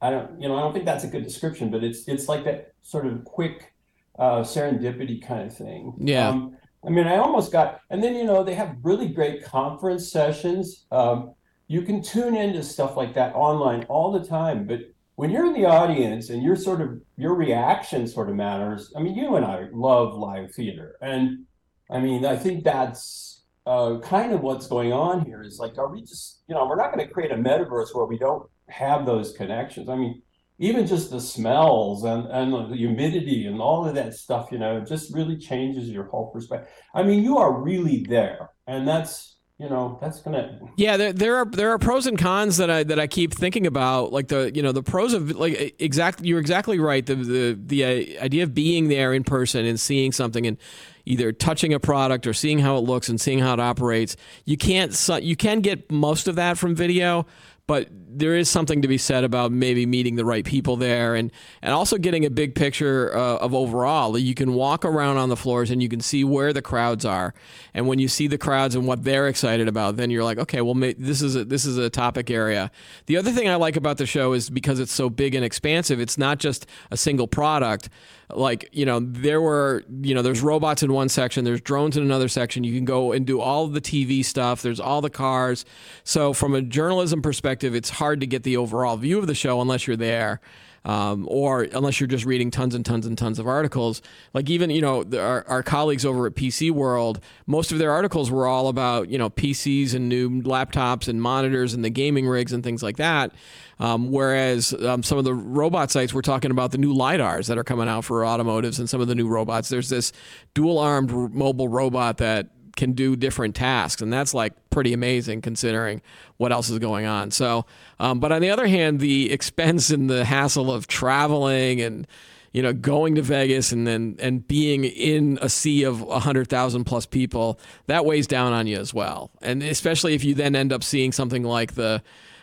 I 0.00 0.10
don't, 0.10 0.40
you 0.40 0.48
know, 0.48 0.56
I 0.56 0.60
don't 0.60 0.72
think 0.72 0.84
that's 0.84 1.04
a 1.04 1.08
good 1.08 1.24
description, 1.24 1.70
but 1.70 1.84
it's 1.84 2.06
it's 2.08 2.28
like 2.28 2.44
that 2.44 2.72
sort 2.82 3.06
of 3.06 3.24
quick 3.24 3.74
uh, 4.18 4.40
serendipity 4.40 5.24
kind 5.24 5.46
of 5.46 5.56
thing. 5.56 5.94
Yeah. 5.98 6.28
Um, 6.28 6.56
I 6.84 6.88
mean, 6.88 7.06
I 7.06 7.16
almost 7.16 7.52
got, 7.52 7.80
and 7.90 8.02
then 8.02 8.14
you 8.14 8.24
know 8.24 8.42
they 8.42 8.54
have 8.54 8.76
really 8.82 9.08
great 9.08 9.44
conference 9.44 10.10
sessions. 10.10 10.86
Um, 10.90 11.34
you 11.68 11.82
can 11.82 12.02
tune 12.02 12.34
into 12.34 12.62
stuff 12.62 12.96
like 12.96 13.14
that 13.14 13.34
online 13.34 13.84
all 13.84 14.10
the 14.10 14.26
time, 14.26 14.66
but 14.66 14.80
when 15.16 15.30
you're 15.30 15.46
in 15.46 15.52
the 15.52 15.66
audience 15.66 16.30
and 16.30 16.42
your 16.42 16.56
sort 16.56 16.80
of 16.80 17.00
your 17.16 17.34
reaction 17.34 18.08
sort 18.08 18.30
of 18.30 18.36
matters. 18.36 18.92
I 18.96 19.00
mean, 19.00 19.14
you 19.14 19.36
and 19.36 19.44
I 19.44 19.68
love 19.72 20.14
live 20.14 20.54
theater, 20.54 20.96
and 21.02 21.44
I 21.90 22.00
mean, 22.00 22.24
I 22.24 22.36
think 22.36 22.64
that's 22.64 23.42
uh, 23.66 23.98
kind 23.98 24.32
of 24.32 24.40
what's 24.40 24.66
going 24.66 24.92
on 24.92 25.26
here. 25.26 25.42
Is 25.42 25.58
like, 25.58 25.76
are 25.76 25.92
we 25.92 26.00
just, 26.00 26.42
you 26.48 26.54
know, 26.54 26.66
we're 26.66 26.76
not 26.76 26.94
going 26.94 27.06
to 27.06 27.12
create 27.12 27.32
a 27.32 27.36
metaverse 27.36 27.94
where 27.94 28.06
we 28.06 28.16
don't 28.18 28.48
have 28.70 29.06
those 29.06 29.32
connections. 29.32 29.88
I 29.88 29.96
mean, 29.96 30.22
even 30.58 30.86
just 30.86 31.10
the 31.10 31.20
smells 31.20 32.04
and, 32.04 32.26
and 32.26 32.52
the 32.70 32.76
humidity 32.76 33.46
and 33.46 33.60
all 33.60 33.88
of 33.88 33.94
that 33.94 34.14
stuff, 34.14 34.48
you 34.52 34.58
know, 34.58 34.80
just 34.80 35.14
really 35.14 35.36
changes 35.36 35.88
your 35.88 36.04
whole 36.04 36.30
perspective. 36.30 36.70
I 36.94 37.02
mean, 37.02 37.24
you 37.24 37.38
are 37.38 37.60
really 37.60 38.04
there. 38.08 38.50
And 38.66 38.86
that's 38.86 39.36
you 39.60 39.68
know 39.68 39.98
that's 40.00 40.20
gonna 40.20 40.58
yeah 40.78 40.96
there, 40.96 41.12
there 41.12 41.36
are 41.36 41.44
there 41.44 41.70
are 41.70 41.78
pros 41.78 42.06
and 42.06 42.18
cons 42.18 42.56
that 42.56 42.70
i 42.70 42.82
that 42.82 42.98
i 42.98 43.06
keep 43.06 43.34
thinking 43.34 43.66
about 43.66 44.10
like 44.10 44.28
the 44.28 44.50
you 44.54 44.62
know 44.62 44.72
the 44.72 44.82
pros 44.82 45.12
of 45.12 45.32
like 45.32 45.76
exactly 45.78 46.26
you're 46.26 46.40
exactly 46.40 46.78
right 46.78 47.04
the 47.04 47.14
the 47.14 47.60
the 47.66 47.84
uh, 47.84 48.24
idea 48.24 48.42
of 48.42 48.54
being 48.54 48.88
there 48.88 49.12
in 49.12 49.22
person 49.22 49.66
and 49.66 49.78
seeing 49.78 50.12
something 50.12 50.46
and 50.46 50.56
either 51.04 51.30
touching 51.30 51.74
a 51.74 51.78
product 51.78 52.26
or 52.26 52.32
seeing 52.32 52.58
how 52.58 52.78
it 52.78 52.80
looks 52.80 53.10
and 53.10 53.20
seeing 53.20 53.38
how 53.38 53.52
it 53.52 53.60
operates 53.60 54.16
you 54.46 54.56
can't 54.56 54.96
you 55.22 55.36
can 55.36 55.60
get 55.60 55.92
most 55.92 56.26
of 56.26 56.36
that 56.36 56.56
from 56.56 56.74
video 56.74 57.26
but 57.66 57.88
there 58.12 58.36
is 58.36 58.48
something 58.48 58.82
to 58.82 58.88
be 58.88 58.98
said 58.98 59.24
about 59.24 59.52
maybe 59.52 59.86
meeting 59.86 60.16
the 60.16 60.24
right 60.24 60.44
people 60.44 60.76
there 60.76 61.14
and, 61.14 61.30
and 61.62 61.72
also 61.72 61.96
getting 61.96 62.24
a 62.24 62.30
big 62.30 62.54
picture 62.54 63.16
uh, 63.16 63.36
of 63.36 63.54
overall. 63.54 64.18
You 64.18 64.34
can 64.34 64.54
walk 64.54 64.84
around 64.84 65.16
on 65.16 65.28
the 65.28 65.36
floors 65.36 65.70
and 65.70 65.82
you 65.82 65.88
can 65.88 66.00
see 66.00 66.24
where 66.24 66.52
the 66.52 66.62
crowds 66.62 67.04
are. 67.04 67.34
And 67.74 67.86
when 67.86 67.98
you 67.98 68.08
see 68.08 68.26
the 68.26 68.38
crowds 68.38 68.74
and 68.74 68.86
what 68.86 69.04
they're 69.04 69.28
excited 69.28 69.68
about, 69.68 69.96
then 69.96 70.10
you're 70.10 70.24
like, 70.24 70.38
okay, 70.38 70.60
well, 70.60 70.74
this 70.74 71.22
is 71.22 71.36
a, 71.36 71.44
this 71.44 71.64
is 71.64 71.78
a 71.78 71.90
topic 71.90 72.30
area. 72.30 72.70
The 73.06 73.16
other 73.16 73.30
thing 73.30 73.48
I 73.48 73.54
like 73.56 73.76
about 73.76 73.98
the 73.98 74.06
show 74.06 74.32
is 74.32 74.50
because 74.50 74.80
it's 74.80 74.92
so 74.92 75.08
big 75.08 75.34
and 75.34 75.44
expansive, 75.44 76.00
it's 76.00 76.18
not 76.18 76.38
just 76.38 76.66
a 76.90 76.96
single 76.96 77.28
product 77.28 77.88
like 78.34 78.68
you 78.72 78.86
know 78.86 79.00
there 79.00 79.40
were 79.40 79.84
you 80.02 80.14
know 80.14 80.22
there's 80.22 80.40
robots 80.40 80.82
in 80.82 80.92
one 80.92 81.08
section 81.08 81.44
there's 81.44 81.60
drones 81.60 81.96
in 81.96 82.02
another 82.02 82.28
section 82.28 82.64
you 82.64 82.74
can 82.74 82.84
go 82.84 83.12
and 83.12 83.26
do 83.26 83.40
all 83.40 83.66
the 83.66 83.80
tv 83.80 84.24
stuff 84.24 84.62
there's 84.62 84.80
all 84.80 85.00
the 85.00 85.10
cars 85.10 85.64
so 86.04 86.32
from 86.32 86.54
a 86.54 86.62
journalism 86.62 87.22
perspective 87.22 87.74
it's 87.74 87.90
hard 88.00 88.18
to 88.20 88.26
get 88.26 88.42
the 88.42 88.56
overall 88.56 88.96
view 88.96 89.20
of 89.20 89.28
the 89.28 89.34
show 89.34 89.60
unless 89.60 89.86
you're 89.86 89.96
there 89.96 90.40
um, 90.84 91.26
or 91.28 91.62
unless 91.62 92.00
you're 92.00 92.06
just 92.06 92.24
reading 92.24 92.50
tons 92.50 92.74
and 92.74 92.84
tons 92.84 93.06
and 93.06 93.16
tons 93.16 93.38
of 93.38 93.46
articles. 93.46 94.00
Like 94.32 94.48
even 94.48 94.70
you 94.70 94.80
know 94.80 95.04
the, 95.04 95.22
our, 95.22 95.44
our 95.46 95.62
colleagues 95.62 96.04
over 96.04 96.26
at 96.26 96.34
PC 96.34 96.70
World, 96.70 97.20
most 97.46 97.72
of 97.72 97.78
their 97.78 97.92
articles 97.92 98.30
were 98.30 98.46
all 98.46 98.68
about 98.68 99.08
you 99.08 99.18
know 99.18 99.30
PCs 99.30 99.94
and 99.94 100.08
new 100.08 100.42
laptops 100.42 101.08
and 101.08 101.20
monitors 101.20 101.74
and 101.74 101.84
the 101.84 101.90
gaming 101.90 102.26
rigs 102.26 102.52
and 102.52 102.64
things 102.64 102.82
like 102.82 102.96
that. 102.96 103.32
Um, 103.78 104.10
whereas 104.10 104.74
um, 104.74 105.02
some 105.02 105.16
of 105.16 105.24
the 105.24 105.32
robot 105.32 105.90
sites 105.90 106.12
were 106.12 106.20
talking 106.20 106.50
about 106.50 106.70
the 106.70 106.78
new 106.78 106.94
lidars 106.94 107.46
that 107.46 107.56
are 107.56 107.64
coming 107.64 107.88
out 107.88 108.04
for 108.04 108.26
automotives 108.26 108.78
and 108.78 108.90
some 108.90 109.00
of 109.00 109.08
the 109.08 109.14
new 109.14 109.26
robots. 109.26 109.70
There's 109.70 109.88
this 109.88 110.12
dual 110.52 110.78
armed 110.78 111.10
mobile 111.10 111.68
robot 111.68 112.18
that 112.18 112.48
can 112.76 112.92
do 112.92 113.16
different 113.16 113.54
tasks, 113.54 114.02
and 114.02 114.12
that's 114.12 114.34
like 114.34 114.52
pretty 114.70 114.92
amazing 114.92 115.40
considering 115.42 116.02
what 116.36 116.52
else 116.52 116.70
is 116.70 116.78
going 116.78 117.06
on. 117.06 117.30
So, 117.30 117.66
um, 117.98 118.20
but 118.20 118.32
on 118.32 118.40
the 118.40 118.50
other 118.50 118.66
hand, 118.66 119.00
the 119.00 119.32
expense 119.32 119.90
and 119.90 120.08
the 120.08 120.24
hassle 120.24 120.72
of 120.72 120.86
traveling 120.86 121.80
and 121.80 122.06
you 122.52 122.62
know 122.62 122.72
going 122.72 123.14
to 123.14 123.22
Vegas 123.22 123.72
and 123.72 123.86
then 123.86 124.16
and 124.18 124.46
being 124.46 124.84
in 124.84 125.38
a 125.40 125.48
sea 125.48 125.84
of 125.84 126.00
hundred 126.08 126.48
thousand 126.48 126.84
plus 126.84 127.06
people 127.06 127.60
that 127.86 128.04
weighs 128.04 128.26
down 128.26 128.52
on 128.52 128.66
you 128.66 128.78
as 128.78 128.92
well, 128.92 129.30
and 129.42 129.62
especially 129.62 130.14
if 130.14 130.24
you 130.24 130.34
then 130.34 130.56
end 130.56 130.72
up 130.72 130.82
seeing 130.82 131.12
something 131.12 131.42
like 131.42 131.74
the 131.74 132.02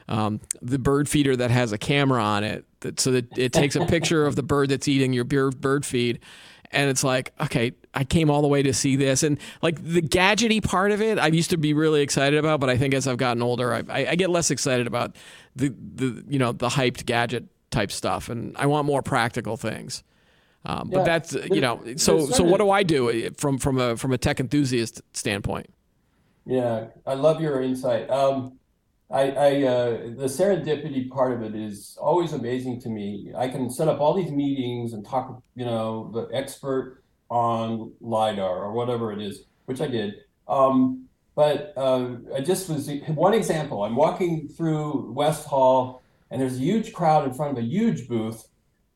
um, 0.09 0.39
the 0.61 0.79
bird 0.79 1.09
feeder 1.09 1.35
that 1.35 1.51
has 1.51 1.71
a 1.73 1.77
camera 1.77 2.23
on 2.23 2.43
it, 2.43 2.65
that, 2.79 2.99
so 2.99 3.11
that 3.11 3.37
it 3.37 3.51
takes 3.51 3.75
a 3.75 3.85
picture 3.85 4.25
of 4.25 4.35
the 4.35 4.43
bird 4.43 4.69
that's 4.69 4.87
eating 4.87 5.11
your 5.13 5.25
bird 5.25 5.85
feed 5.85 6.19
and 6.71 6.89
it's 6.89 7.03
like 7.03 7.33
okay 7.39 7.71
i 7.93 8.03
came 8.03 8.29
all 8.29 8.41
the 8.41 8.47
way 8.47 8.61
to 8.61 8.73
see 8.73 8.95
this. 8.95 9.23
And 9.23 9.39
like 9.61 9.81
the 9.83 10.01
gadgety 10.01 10.63
part 10.63 10.91
of 10.91 11.01
it 11.01 11.17
i 11.17 11.27
used 11.27 11.49
to 11.51 11.57
be 11.57 11.73
really 11.73 12.01
excited 12.01 12.37
about 12.37 12.59
but 12.59 12.69
i 12.69 12.77
think 12.77 12.93
as 12.93 13.07
i've 13.07 13.17
gotten 13.17 13.41
older 13.41 13.73
i, 13.73 13.83
I, 13.89 14.07
I 14.09 14.15
get 14.15 14.29
less 14.29 14.51
excited 14.51 14.87
about 14.87 15.15
the, 15.55 15.73
the 15.95 16.23
you 16.27 16.39
know 16.39 16.51
the 16.51 16.69
hyped 16.69 17.05
gadget 17.05 17.47
type 17.71 17.91
stuff. 17.91 18.29
And 18.29 18.55
i 18.57 18.65
want 18.65 18.85
more 18.85 19.01
practical 19.01 19.57
things. 19.57 20.03
Um, 20.65 20.89
but 20.89 20.99
yeah, 20.99 21.03
that's 21.03 21.33
you 21.33 21.61
know 21.61 21.81
so 21.95 22.25
so 22.25 22.43
what 22.43 22.57
do 22.57 22.69
i 22.69 22.83
do 22.83 23.29
from 23.37 23.57
from 23.57 23.77
a 23.77 23.95
from 23.95 24.11
a 24.11 24.17
tech 24.17 24.39
enthusiast 24.39 25.01
standpoint? 25.13 25.67
Yeah 26.45 26.87
i 27.05 27.13
love 27.13 27.41
your 27.41 27.61
insight. 27.61 28.09
Um, 28.09 28.59
I, 29.09 29.31
I 29.31 29.63
uh, 29.63 29.89
the 30.15 30.27
serendipity 30.27 31.09
part 31.09 31.31
of 31.31 31.41
it 31.41 31.55
is 31.55 31.97
always 32.01 32.33
amazing 32.33 32.81
to 32.81 32.89
me. 32.89 33.31
I 33.35 33.47
can 33.47 33.69
set 33.69 33.87
up 33.87 34.01
all 34.01 34.13
these 34.13 34.31
meetings 34.31 34.93
and 34.93 35.05
talk, 35.05 35.41
you 35.55 35.65
know, 35.65 36.11
the 36.13 36.35
expert 36.35 37.03
on 37.29 37.93
lidar 38.01 38.63
or 38.65 38.73
whatever 38.73 39.13
it 39.13 39.21
is, 39.21 39.43
which 39.65 39.81
I 39.81 39.87
did. 39.87 40.15
Um, 40.47 41.07
but 41.35 41.73
uh, 41.77 42.15
I 42.35 42.41
just 42.41 42.67
was 42.67 42.89
one 43.07 43.33
example. 43.33 43.83
I'm 43.83 43.95
walking 43.95 44.49
through 44.49 45.11
West 45.11 45.45
Hall, 45.45 46.01
and 46.31 46.41
there's 46.41 46.57
a 46.57 46.61
huge 46.61 46.93
crowd 46.93 47.25
in 47.25 47.33
front 47.33 47.51
of 47.51 47.63
a 47.63 47.67
huge 47.67 48.07
booth, 48.07 48.47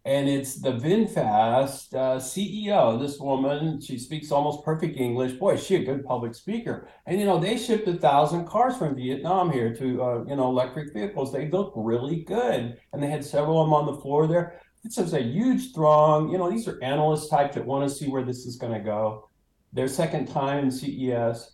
and 0.03 0.27
it's 0.27 0.55
the 0.55 0.71
VinFast 0.71 1.93
uh, 1.93 2.17
CEO. 2.17 2.99
This 2.99 3.19
woman, 3.19 3.79
she 3.79 3.99
speaks 3.99 4.31
almost 4.31 4.65
perfect 4.65 4.97
English. 4.97 5.33
Boy, 5.33 5.57
she 5.57 5.75
a 5.75 5.83
good 5.83 6.03
public 6.03 6.33
speaker. 6.33 6.87
And 7.05 7.19
you 7.19 7.25
know, 7.25 7.39
they 7.39 7.55
shipped 7.57 7.87
a 7.87 7.93
thousand 7.93 8.47
cars 8.47 8.77
from 8.77 8.95
Vietnam 8.95 9.51
here 9.51 9.75
to 9.75 10.03
uh, 10.03 10.23
you 10.27 10.35
know 10.35 10.49
electric 10.49 10.93
vehicles. 10.93 11.31
They 11.31 11.49
look 11.49 11.73
really 11.75 12.23
good, 12.23 12.77
and 12.93 13.03
they 13.03 13.09
had 13.09 13.23
several 13.23 13.61
of 13.61 13.67
them 13.67 13.73
on 13.73 13.85
the 13.85 14.01
floor 14.01 14.25
there. 14.25 14.59
This 14.83 14.97
is 14.97 15.13
a 15.13 15.21
huge 15.21 15.73
throng. 15.73 16.31
You 16.31 16.39
know, 16.39 16.49
these 16.49 16.67
are 16.67 16.81
analyst 16.83 17.29
type 17.29 17.53
that 17.53 17.65
want 17.65 17.87
to 17.87 17.95
see 17.95 18.09
where 18.09 18.25
this 18.25 18.47
is 18.47 18.55
going 18.55 18.73
to 18.73 18.79
go. 18.79 19.29
Their 19.71 19.87
second 19.87 20.27
time 20.27 20.65
in 20.65 20.71
CES. 20.71 21.51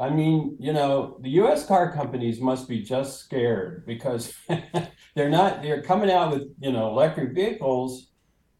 I 0.00 0.10
mean, 0.10 0.56
you 0.60 0.72
know, 0.72 1.18
the 1.20 1.30
U.S. 1.30 1.66
car 1.66 1.92
companies 1.92 2.40
must 2.40 2.68
be 2.68 2.82
just 2.82 3.20
scared 3.20 3.84
because 3.84 4.32
they're 5.14 5.28
not. 5.28 5.62
They're 5.62 5.82
coming 5.82 6.10
out 6.10 6.32
with 6.32 6.44
you 6.60 6.72
know 6.72 6.88
electric 6.88 7.34
vehicles, 7.34 8.08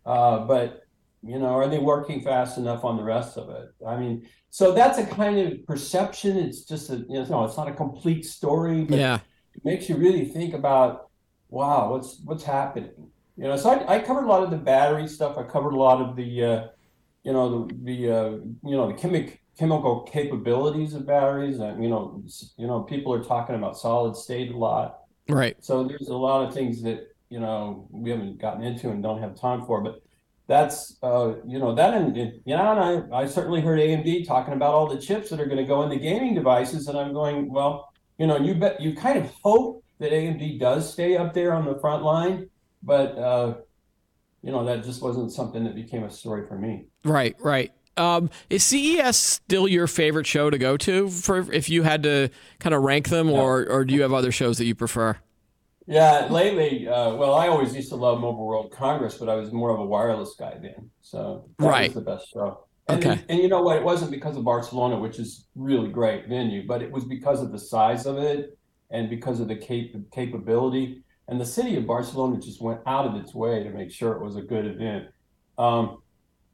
uh, 0.04 0.40
but 0.40 0.82
you 1.22 1.38
know, 1.38 1.46
are 1.46 1.68
they 1.68 1.78
working 1.78 2.22
fast 2.22 2.58
enough 2.58 2.84
on 2.84 2.96
the 2.96 3.04
rest 3.04 3.36
of 3.36 3.50
it? 3.50 3.72
I 3.86 3.96
mean, 3.96 4.28
so 4.50 4.72
that's 4.72 4.98
a 4.98 5.06
kind 5.06 5.38
of 5.38 5.64
perception. 5.64 6.36
It's 6.36 6.64
just 6.64 6.90
a 6.90 6.96
you 7.08 7.24
know, 7.24 7.44
it's 7.44 7.56
not 7.56 7.68
a 7.68 7.74
complete 7.74 8.24
story, 8.24 8.84
but 8.84 8.98
yeah. 8.98 9.18
it 9.54 9.64
makes 9.64 9.88
you 9.88 9.96
really 9.96 10.24
think 10.24 10.54
about, 10.54 11.10
wow, 11.50 11.92
what's 11.92 12.20
what's 12.24 12.44
happening? 12.44 13.10
You 13.36 13.44
know, 13.44 13.56
so 13.56 13.70
I, 13.70 13.96
I 13.96 13.98
covered 14.00 14.24
a 14.24 14.28
lot 14.28 14.42
of 14.42 14.50
the 14.50 14.56
battery 14.56 15.06
stuff. 15.06 15.38
I 15.38 15.44
covered 15.44 15.72
a 15.74 15.78
lot 15.78 16.00
of 16.00 16.16
the, 16.16 16.44
uh, 16.44 16.66
you 17.22 17.32
know, 17.32 17.66
the 17.66 17.74
the 17.84 18.10
uh, 18.10 18.30
you 18.64 18.76
know 18.76 18.88
the 18.88 18.94
chemical 18.94 19.34
chemical 19.58 20.02
capabilities 20.02 20.94
of 20.94 21.06
batteries. 21.06 21.58
And, 21.58 21.82
you 21.82 21.90
know, 21.90 22.22
you 22.56 22.66
know, 22.66 22.82
people 22.82 23.12
are 23.12 23.22
talking 23.22 23.56
about 23.56 23.76
solid 23.76 24.16
state 24.16 24.52
a 24.52 24.56
lot. 24.56 25.00
Right. 25.28 25.56
So 25.60 25.84
there's 25.84 26.08
a 26.08 26.16
lot 26.16 26.46
of 26.46 26.54
things 26.54 26.82
that 26.82 27.08
you 27.28 27.40
know 27.40 27.86
we 27.90 28.10
haven't 28.10 28.40
gotten 28.40 28.62
into 28.62 28.90
and 28.90 29.02
don't 29.02 29.20
have 29.20 29.38
time 29.38 29.64
for, 29.66 29.82
but 29.82 30.02
that's 30.46 30.96
uh, 31.02 31.34
you 31.46 31.58
know 31.58 31.74
that 31.74 31.94
and 31.94 32.16
you 32.16 32.32
know 32.46 32.72
and 32.72 33.12
I, 33.14 33.18
I 33.22 33.26
certainly 33.26 33.60
heard 33.60 33.78
AMD 33.78 34.26
talking 34.26 34.54
about 34.54 34.72
all 34.72 34.86
the 34.86 35.00
chips 35.00 35.28
that 35.30 35.40
are 35.40 35.44
going 35.44 35.58
to 35.58 35.64
go 35.64 35.82
in 35.82 35.90
the 35.90 35.98
gaming 35.98 36.34
devices, 36.34 36.88
and 36.88 36.98
I'm 36.98 37.12
going 37.12 37.52
well, 37.52 37.92
you 38.18 38.26
know, 38.26 38.38
you 38.38 38.54
bet 38.54 38.80
you 38.80 38.94
kind 38.94 39.18
of 39.18 39.30
hope 39.42 39.84
that 39.98 40.12
AMD 40.12 40.58
does 40.58 40.90
stay 40.90 41.16
up 41.16 41.34
there 41.34 41.52
on 41.52 41.66
the 41.66 41.78
front 41.78 42.02
line, 42.02 42.48
but 42.82 43.18
uh, 43.18 43.56
you 44.42 44.50
know 44.50 44.64
that 44.64 44.82
just 44.82 45.02
wasn't 45.02 45.30
something 45.30 45.64
that 45.64 45.74
became 45.74 46.04
a 46.04 46.10
story 46.10 46.46
for 46.48 46.58
me. 46.58 46.86
Right, 47.04 47.36
right. 47.40 47.72
Um, 47.98 48.30
is 48.48 48.62
CES 48.64 49.16
still 49.16 49.66
your 49.68 49.86
favorite 49.86 50.26
show 50.26 50.50
to 50.50 50.58
go 50.58 50.76
to 50.78 51.08
for 51.08 51.52
if 51.52 51.68
you 51.68 51.82
had 51.82 52.02
to 52.04 52.30
kind 52.60 52.74
of 52.74 52.82
rank 52.82 53.08
them, 53.08 53.30
or 53.30 53.66
or 53.66 53.84
do 53.84 53.94
you 53.94 54.02
have 54.02 54.12
other 54.12 54.32
shows 54.32 54.58
that 54.58 54.64
you 54.64 54.74
prefer? 54.74 55.16
Yeah, 55.86 56.26
lately, 56.30 56.86
uh, 56.86 57.14
well, 57.14 57.34
I 57.34 57.48
always 57.48 57.74
used 57.74 57.88
to 57.88 57.96
love 57.96 58.20
Mobile 58.20 58.46
World 58.46 58.70
Congress, 58.70 59.16
but 59.16 59.30
I 59.30 59.36
was 59.36 59.52
more 59.52 59.70
of 59.70 59.80
a 59.80 59.86
wireless 59.86 60.34
guy 60.38 60.58
then, 60.60 60.90
so 61.00 61.48
that 61.58 61.66
right. 61.66 61.88
was 61.88 61.94
the 61.94 62.10
best 62.10 62.30
show. 62.30 62.64
And, 62.88 62.98
okay. 62.98 63.12
And, 63.12 63.24
and, 63.30 63.38
you 63.40 63.48
know 63.48 63.62
what? 63.62 63.78
It 63.78 63.82
wasn't 63.82 64.10
because 64.10 64.36
of 64.36 64.44
Barcelona, 64.44 64.98
which 64.98 65.18
is 65.18 65.46
really 65.54 65.88
great 65.88 66.28
venue, 66.28 66.66
but 66.66 66.82
it 66.82 66.92
was 66.92 67.06
because 67.06 67.40
of 67.42 67.52
the 67.52 67.58
size 67.58 68.04
of 68.04 68.18
it 68.18 68.58
and 68.90 69.08
because 69.08 69.40
of 69.40 69.48
the 69.48 69.56
cap- 69.56 70.02
capability. 70.12 71.02
And 71.28 71.40
the 71.40 71.46
city 71.46 71.76
of 71.76 71.86
Barcelona 71.86 72.38
just 72.38 72.60
went 72.60 72.80
out 72.86 73.06
of 73.06 73.14
its 73.14 73.34
way 73.34 73.62
to 73.62 73.70
make 73.70 73.90
sure 73.90 74.12
it 74.12 74.22
was 74.22 74.36
a 74.36 74.42
good 74.42 74.66
event. 74.66 75.08
Um, 75.58 75.98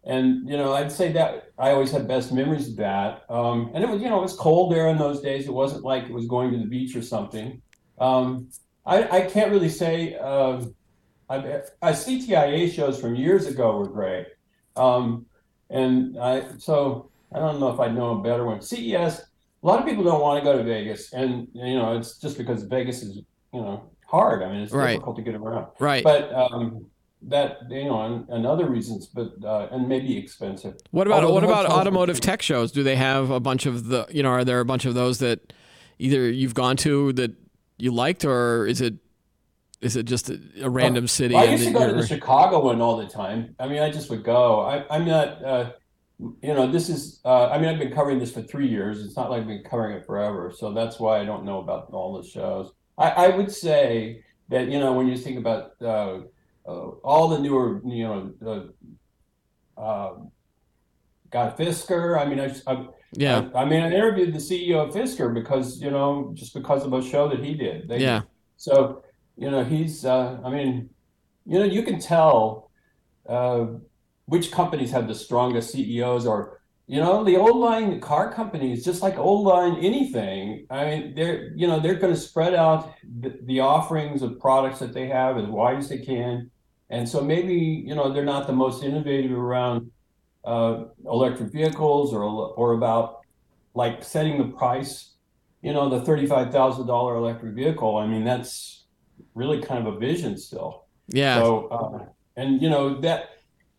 and 0.07 0.49
you 0.49 0.57
know, 0.57 0.75
I'd 0.75 0.93
say 0.93 1.13
that 1.13 1.53
I 1.59 1.71
always 1.71 1.91
had 1.91 2.07
best 2.07 2.33
memories 2.33 2.69
of 2.69 2.77
that. 2.77 3.25
Um, 3.31 3.71
and 3.75 3.83
it 3.83 3.89
was, 3.89 4.01
you 4.03 4.09
know, 4.09 4.19
it 4.19 4.23
was 4.23 4.37
cold 4.37 4.73
there 4.73 4.89
in 4.89 4.99
those 4.99 5.21
days. 5.21 5.47
It 5.47 5.53
wasn't 5.53 5.85
like 5.85 6.05
it 6.05 6.13
was 6.13 6.27
going 6.27 6.53
to 6.53 6.59
the 6.59 6.67
beach 6.67 6.95
or 6.95 7.03
something. 7.03 7.63
Um, 7.99 8.49
I, 8.85 9.09
I 9.09 9.21
can't 9.23 9.51
really 9.51 9.69
say. 9.69 10.17
Um, 10.17 10.75
I, 11.31 11.63
I 11.81 11.93
CTIA 11.93 12.71
shows 12.71 13.01
from 13.01 13.15
years 13.15 13.47
ago 13.47 13.79
were 13.79 13.89
great, 13.89 14.27
um, 14.77 15.25
and 15.71 16.19
I 16.19 16.45
so 16.59 17.11
I 17.33 17.39
don't 17.39 17.61
know 17.61 17.73
if 17.73 17.81
I 17.81 17.89
know 17.89 18.19
a 18.19 18.23
better 18.23 18.45
one. 18.45 18.61
CES. 18.61 19.21
A 19.63 19.67
lot 19.67 19.81
of 19.81 19.87
people 19.87 20.05
don't 20.05 20.21
want 20.21 20.39
to 20.39 20.45
go 20.45 20.59
to 20.59 20.63
Vegas, 20.63 21.15
and 21.15 21.49
you 21.55 21.77
know, 21.77 21.97
it's 21.97 22.19
just 22.19 22.37
because 22.37 22.65
Vegas 22.65 23.03
is 23.03 23.17
you 23.17 23.25
know 23.53 23.89
hard. 24.07 24.43
I 24.43 24.53
mean, 24.53 24.61
it's 24.61 24.73
right. 24.73 24.93
difficult 24.93 25.17
to 25.17 25.23
get 25.23 25.35
around. 25.35 25.69
Right. 25.79 26.05
But 26.05 26.31
um, 26.35 26.85
that 27.29 27.59
you 27.71 27.85
know 27.85 28.03
and, 28.03 28.29
and 28.29 28.47
other 28.47 28.69
reasons 28.69 29.07
but 29.07 29.33
uh, 29.45 29.69
and 29.71 29.89
maybe 29.89 30.17
expensive. 30.17 30.75
What 30.91 31.07
about 31.07 31.25
Although 31.25 31.35
what 31.35 31.45
about 31.45 31.67
automotive 31.67 32.21
tech 32.21 32.43
shows? 32.43 32.73
Do 32.73 32.83
they 32.83 32.97
have 32.97 33.31
a 33.31 33.41
bunch 33.41 33.67
of 33.67 33.87
the 33.87 34.07
you 34.11 34.23
know 34.23 34.31
are 34.31 34.45
there 34.45 34.61
a 34.61 34.65
bunch 34.65 34.85
of 34.85 34.95
those 34.95 35.19
that 35.19 35.53
either 35.99 36.31
you've 36.31 36.55
gone 36.55 36.77
to 36.79 37.13
that 37.15 37.33
you 37.79 37.93
liked 37.93 38.25
or 38.25 38.67
is 38.67 38.81
it 38.81 38.95
is 39.81 39.97
it 39.97 40.05
just 40.05 40.31
a, 40.31 40.41
a 40.63 40.71
random 40.71 41.07
city 41.07 41.35
i 41.35 41.45
used 41.45 41.65
to 41.65 41.73
go 41.73 41.87
to 41.87 41.93
the 41.95 42.07
chicago 42.07 42.65
one 42.65 42.81
all 42.81 42.97
the 42.97 43.07
time. 43.07 43.55
I 43.59 43.69
mean 43.69 43.83
i 43.83 43.91
just 43.91 44.11
would 44.11 44.25
go. 44.25 44.61
I, 44.61 44.85
i'm 44.95 45.05
not 45.05 45.45
uh, 45.45 45.73
you 46.19 46.55
know 46.55 46.71
this 46.71 46.89
is 46.89 47.21
uh, 47.25 47.49
i 47.49 47.59
mean 47.59 47.69
i've 47.69 47.79
been 47.79 47.93
covering 47.93 48.19
this 48.19 48.33
for 48.33 48.43
three 48.43 48.69
years. 48.69 49.05
It's 49.05 49.17
not 49.17 49.31
like 49.31 49.43
i've 49.43 49.49
been 49.49 49.65
covering 49.65 49.97
it 49.97 50.07
forever 50.07 50.53
so 50.57 50.73
that's 50.73 50.99
why 50.99 51.21
i 51.21 51.25
don't 51.25 51.45
know 51.45 51.59
about 51.59 51.91
all 51.93 52.21
the 52.21 52.29
shows. 52.29 52.73
I, 52.97 53.11
I 53.11 53.29
would 53.37 53.51
say 53.51 54.25
that 54.49 54.69
you 54.69 54.79
know 54.79 54.93
when 54.93 55.09
you 55.09 55.17
think 55.17 55.39
about 55.39 55.73
uh, 56.67 56.89
all 57.03 57.29
the 57.29 57.39
newer, 57.39 57.81
you 57.85 58.05
know, 58.05 58.71
uh, 59.77 59.81
uh, 59.81 60.15
got 61.31 61.59
Fisker. 61.59 62.19
I 62.19 62.25
mean, 62.25 62.41
I, 62.41 62.55
I 62.67 62.87
yeah. 63.13 63.49
I, 63.55 63.63
I, 63.63 63.65
mean, 63.65 63.83
I 63.83 63.91
interviewed 63.91 64.35
the 64.35 64.39
CEO 64.39 64.89
of 64.89 64.95
Fisker 64.95 65.33
because 65.33 65.81
you 65.81 65.91
know, 65.91 66.33
just 66.35 66.55
because 66.55 66.85
of 66.85 66.93
a 66.93 67.03
show 67.03 67.29
that 67.29 67.45
he 67.45 67.55
did. 67.55 67.89
They, 67.89 67.99
yeah. 67.99 68.23
So 68.57 69.03
you 69.37 69.51
know, 69.51 69.65
he's. 69.65 70.05
Uh, 70.05 70.41
I 70.45 70.51
mean, 70.51 70.91
you 71.47 71.59
know, 71.59 71.65
you 71.65 71.83
can 71.83 72.01
tell 72.01 72.71
uh, 73.29 73.67
which 74.27 74.51
companies 74.51 74.91
have 74.93 75.09
the 75.09 75.15
strongest 75.15 75.73
CEOs 75.73 76.27
or 76.27 76.61
you 76.87 77.01
know 77.01 77.25
the 77.25 77.37
old 77.37 77.57
line 77.57 77.99
car 78.01 78.33
companies 78.33 78.85
just 78.85 79.03
like 79.03 79.17
old 79.17 79.47
line 79.47 79.77
anything 79.83 80.67
i 80.69 80.85
mean 80.85 81.15
they're 81.15 81.53
you 81.57 81.67
know 81.67 81.81
they're 81.81 81.95
going 81.95 82.13
to 82.13 82.21
spread 82.21 82.55
out 82.55 82.95
the, 83.21 83.39
the, 83.45 83.61
offerings 83.61 84.21
of 84.21 84.39
products 84.39 84.81
that 84.81 84.93
they 84.93 85.07
have 85.07 85.39
as 85.39 85.47
wide 85.47 85.79
as 85.79 85.89
they 85.89 85.99
can 85.99 86.51
and 86.91 87.09
so 87.09 87.21
maybe 87.21 87.55
you 87.55 87.95
know 87.95 88.13
they're 88.13 88.25
not 88.25 88.47
the 88.47 88.53
most 88.53 88.83
innovative 88.83 89.33
around 89.33 89.91
uh, 90.45 90.85
electric 91.07 91.53
vehicles 91.53 92.13
or 92.13 92.23
or 92.23 92.73
about 92.73 93.21
like 93.75 94.05
setting 94.05 94.39
the 94.39 94.57
price. 94.57 95.13
You 95.63 95.73
know, 95.73 95.89
the 95.89 96.01
thirty-five 96.05 96.53
thousand 96.53 96.87
dollar 96.87 97.17
electric 97.17 97.55
vehicle. 97.55 97.97
I 97.97 98.07
mean, 98.07 98.25
that's 98.25 98.85
really 99.35 99.63
kind 99.63 99.87
of 99.87 99.95
a 99.95 99.99
vision 99.99 100.37
still. 100.37 100.85
Yeah. 101.09 101.37
So 101.37 101.69
uh, 101.69 102.05
and 102.37 102.61
you 102.61 102.69
know 102.69 103.01
that. 103.01 103.31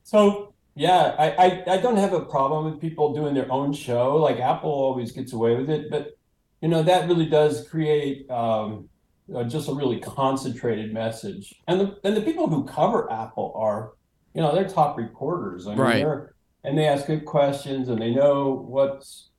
So 0.04 0.54
yeah, 0.76 1.16
I, 1.18 1.30
I 1.32 1.64
I 1.74 1.78
don't 1.78 1.98
have 1.98 2.14
a 2.14 2.26
problem 2.26 2.66
with 2.66 2.82
people 2.82 3.14
doing 3.14 3.36
their 3.36 3.52
own 3.52 3.72
show. 3.72 4.18
Like 4.18 4.40
Apple 4.40 4.72
always 4.72 5.12
gets 5.12 5.34
away 5.34 5.56
with 5.56 5.70
it, 5.70 5.90
but 5.92 6.18
you 6.62 6.70
know 6.70 6.82
that 6.84 7.08
really 7.08 7.28
does 7.28 7.68
create. 7.70 8.30
Um, 8.30 8.90
uh, 9.34 9.44
just 9.44 9.70
a 9.70 9.74
really 9.74 10.00
concentrated 10.00 10.94
message. 10.94 11.56
And 11.68 11.80
the 11.80 11.98
and 12.04 12.16
the 12.16 12.22
people 12.22 12.48
who 12.48 12.66
cover 12.66 13.12
Apple 13.12 13.54
are, 13.56 13.94
you 14.34 14.42
know, 14.42 14.54
they're 14.54 14.68
top 14.68 14.98
reporters. 14.98 15.68
I 15.68 15.72
mean, 15.72 15.80
right. 15.80 15.96
they're 15.98 16.36
and 16.64 16.78
they 16.78 16.88
ask 16.88 17.06
good 17.06 17.26
questions 17.26 17.90
and 17.90 18.02
they 18.02 18.14
know 18.14 18.66
what's, 18.68 19.30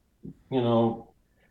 you 0.51 0.61
know, 0.61 1.11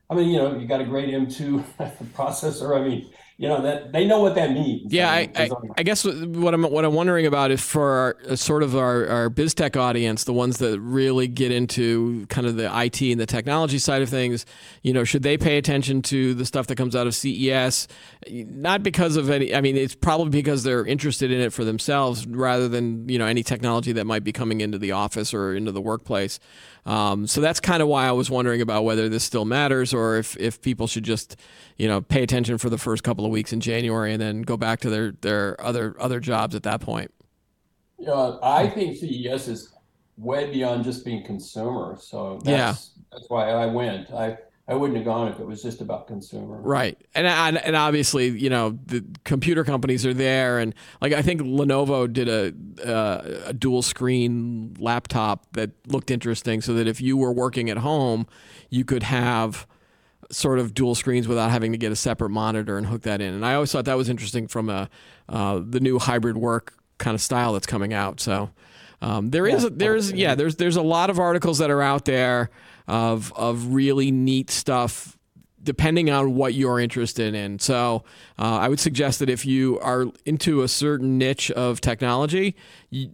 I 0.10 0.16
mean, 0.16 0.30
you 0.30 0.38
know, 0.38 0.58
you 0.58 0.68
got 0.68 0.80
a 0.80 0.86
great 0.86 1.10
M2 1.10 1.66
processor. 2.16 2.80
I 2.80 2.88
mean, 2.88 3.10
you 3.38 3.50
know 3.50 3.62
that 3.64 3.92
they 3.92 4.06
know 4.06 4.22
what 4.22 4.36
that 4.36 4.52
means. 4.52 4.94
Yeah, 4.94 5.12
I, 5.12 5.30
I, 5.36 5.50
I, 5.78 5.84
guess 5.84 6.06
what 6.06 6.54
I'm 6.54 6.64
what 6.64 6.86
I'm 6.86 6.94
wondering 6.94 7.26
about 7.26 7.52
is 7.52 7.62
for 7.62 7.84
our, 7.84 8.18
uh, 8.30 8.36
sort 8.38 8.64
of 8.64 8.78
our, 8.78 9.08
our 9.08 9.30
BizTech 9.30 9.76
audience, 9.76 10.24
the 10.24 10.32
ones 10.32 10.58
that 10.60 10.80
really 10.80 11.28
get 11.28 11.52
into 11.52 12.26
kind 12.28 12.48
of 12.48 12.56
the 12.56 12.66
IT 12.84 13.02
and 13.02 13.20
the 13.20 13.26
technology 13.26 13.78
side 13.78 14.02
of 14.02 14.08
things. 14.08 14.46
You 14.84 14.94
know, 14.94 15.04
should 15.04 15.24
they 15.24 15.38
pay 15.38 15.58
attention 15.58 16.02
to 16.04 16.34
the 16.34 16.46
stuff 16.46 16.68
that 16.68 16.78
comes 16.78 16.96
out 16.96 17.08
of 17.08 17.16
CES? 17.16 17.90
Not 18.30 18.84
because 18.84 19.18
of 19.18 19.30
any. 19.30 19.54
I 19.54 19.60
mean, 19.60 19.76
it's 19.76 19.96
probably 19.96 20.30
because 20.30 20.64
they're 20.64 20.86
interested 20.86 21.30
in 21.30 21.42
it 21.42 21.52
for 21.52 21.66
themselves, 21.66 22.26
rather 22.26 22.70
than 22.70 23.10
you 23.10 23.20
know 23.20 23.26
any 23.26 23.44
technology 23.44 23.92
that 23.92 24.06
might 24.06 24.24
be 24.24 24.32
coming 24.32 24.62
into 24.62 24.78
the 24.78 24.94
office 24.94 25.34
or 25.34 25.54
into 25.54 25.74
the 25.74 25.82
workplace. 25.82 26.40
Um, 26.86 27.26
so 27.26 27.42
that's 27.42 27.60
kind 27.60 27.82
of 27.82 27.88
why 27.88 28.08
I 28.08 28.12
was 28.12 28.30
wondering 28.30 28.62
about 28.62 28.84
whether 28.84 29.10
this 29.10 29.24
still 29.24 29.46
matters 29.46 29.94
or 29.94 30.18
if, 30.18 30.38
if 30.38 30.62
people 30.62 30.86
should 30.86 31.04
just, 31.04 31.36
you 31.78 31.88
know, 31.88 32.02
pay 32.02 32.22
attention 32.22 32.60
for 32.60 32.70
the 32.70 32.78
first 32.78 33.04
couple 33.04 33.25
of 33.26 33.32
weeks 33.32 33.54
in 33.54 33.60
January 33.60 34.14
and 34.14 34.22
then 34.22 34.42
go 34.42 34.58
back 34.58 34.80
to 34.82 34.90
their, 34.90 35.12
their 35.22 35.60
other 35.62 35.96
other 36.00 36.20
jobs 36.20 36.56
at 36.56 36.64
that 36.64 36.82
point. 36.82 37.12
Yeah, 37.98 38.38
I 38.44 38.68
think 38.68 38.98
CES 38.98 39.48
is 39.48 39.74
way 40.18 40.52
beyond 40.52 40.84
just 40.84 41.06
being 41.06 41.24
consumer. 41.24 41.98
So 42.00 42.40
that's, 42.44 42.48
yeah. 42.48 42.76
that's 43.12 43.30
why 43.30 43.50
I 43.50 43.66
went. 43.68 44.12
I 44.12 44.38
I 44.68 44.74
wouldn't 44.74 44.98
have 44.98 45.06
gone 45.06 45.28
if 45.28 45.40
it 45.40 45.46
was 45.46 45.62
just 45.62 45.80
about 45.80 46.08
consumer. 46.08 46.60
Right, 46.60 46.98
and 47.14 47.28
and, 47.28 47.58
and 47.58 47.76
obviously, 47.76 48.30
you 48.30 48.50
know, 48.50 48.80
the 48.86 49.06
computer 49.24 49.64
companies 49.64 50.06
are 50.06 50.14
there, 50.14 50.58
and 50.58 50.74
like 51.02 51.14
I 51.14 51.22
think 51.22 51.42
Lenovo 51.42 52.12
did 52.12 52.28
a 52.28 52.54
uh, 52.84 53.42
a 53.46 53.54
dual 53.54 53.84
screen 53.84 54.76
laptop 54.80 55.46
that 55.54 55.72
looked 55.88 56.10
interesting, 56.10 56.62
so 56.62 56.74
that 56.74 56.88
if 56.88 57.00
you 57.00 57.16
were 57.16 57.32
working 57.32 57.70
at 57.70 57.78
home, 57.78 58.26
you 58.72 58.84
could 58.84 59.04
have 59.04 59.68
sort 60.32 60.60
of 60.60 60.74
dual 60.74 60.96
screens 60.96 61.28
without 61.28 61.52
having 61.52 61.72
to 61.72 61.78
get 61.78 61.92
a 61.92 61.96
separate 61.96 62.30
monitor 62.30 62.78
and 62.78 62.88
hook 62.88 63.04
that 63.04 63.22
in. 63.22 63.34
And 63.34 63.46
I 63.46 63.56
always 63.56 63.72
thought 63.72 63.86
that 63.86 63.98
was 63.98 64.10
interesting 64.10 64.48
from 64.48 64.70
a 64.70 64.90
uh, 65.30 65.62
the 65.68 65.80
new 65.80 66.00
hybrid 66.00 66.38
work 66.38 66.74
kind 66.98 67.16
of 67.16 67.22
style 67.22 67.54
that's 67.54 67.68
coming 67.68 67.94
out. 67.94 68.20
So 68.20 68.52
um, 69.02 69.30
there 69.30 69.46
is 69.48 69.68
there's 69.72 70.12
yeah 70.12 70.36
there's 70.36 70.56
there's 70.56 70.78
a 70.78 70.82
lot 70.82 71.10
of 71.10 71.20
articles 71.20 71.60
that 71.60 71.70
are 71.70 71.82
out 71.82 72.06
there 72.06 72.50
of 72.88 73.34
of 73.36 73.74
really 73.74 74.12
neat 74.12 74.50
stuff 74.50 75.18
depending 75.66 76.10
on 76.10 76.36
what 76.36 76.54
you're 76.54 76.80
interested 76.80 77.34
in. 77.36 77.60
So 77.60 78.04
uh, 78.40 78.60
I 78.60 78.70
would 78.70 78.80
suggest 78.80 79.20
that 79.20 79.30
if 79.30 79.46
you 79.46 79.80
are 79.80 80.06
into 80.26 80.62
a 80.62 80.68
certain 80.68 81.18
niche 81.18 81.52
of 81.52 81.82
technology, 81.82 82.56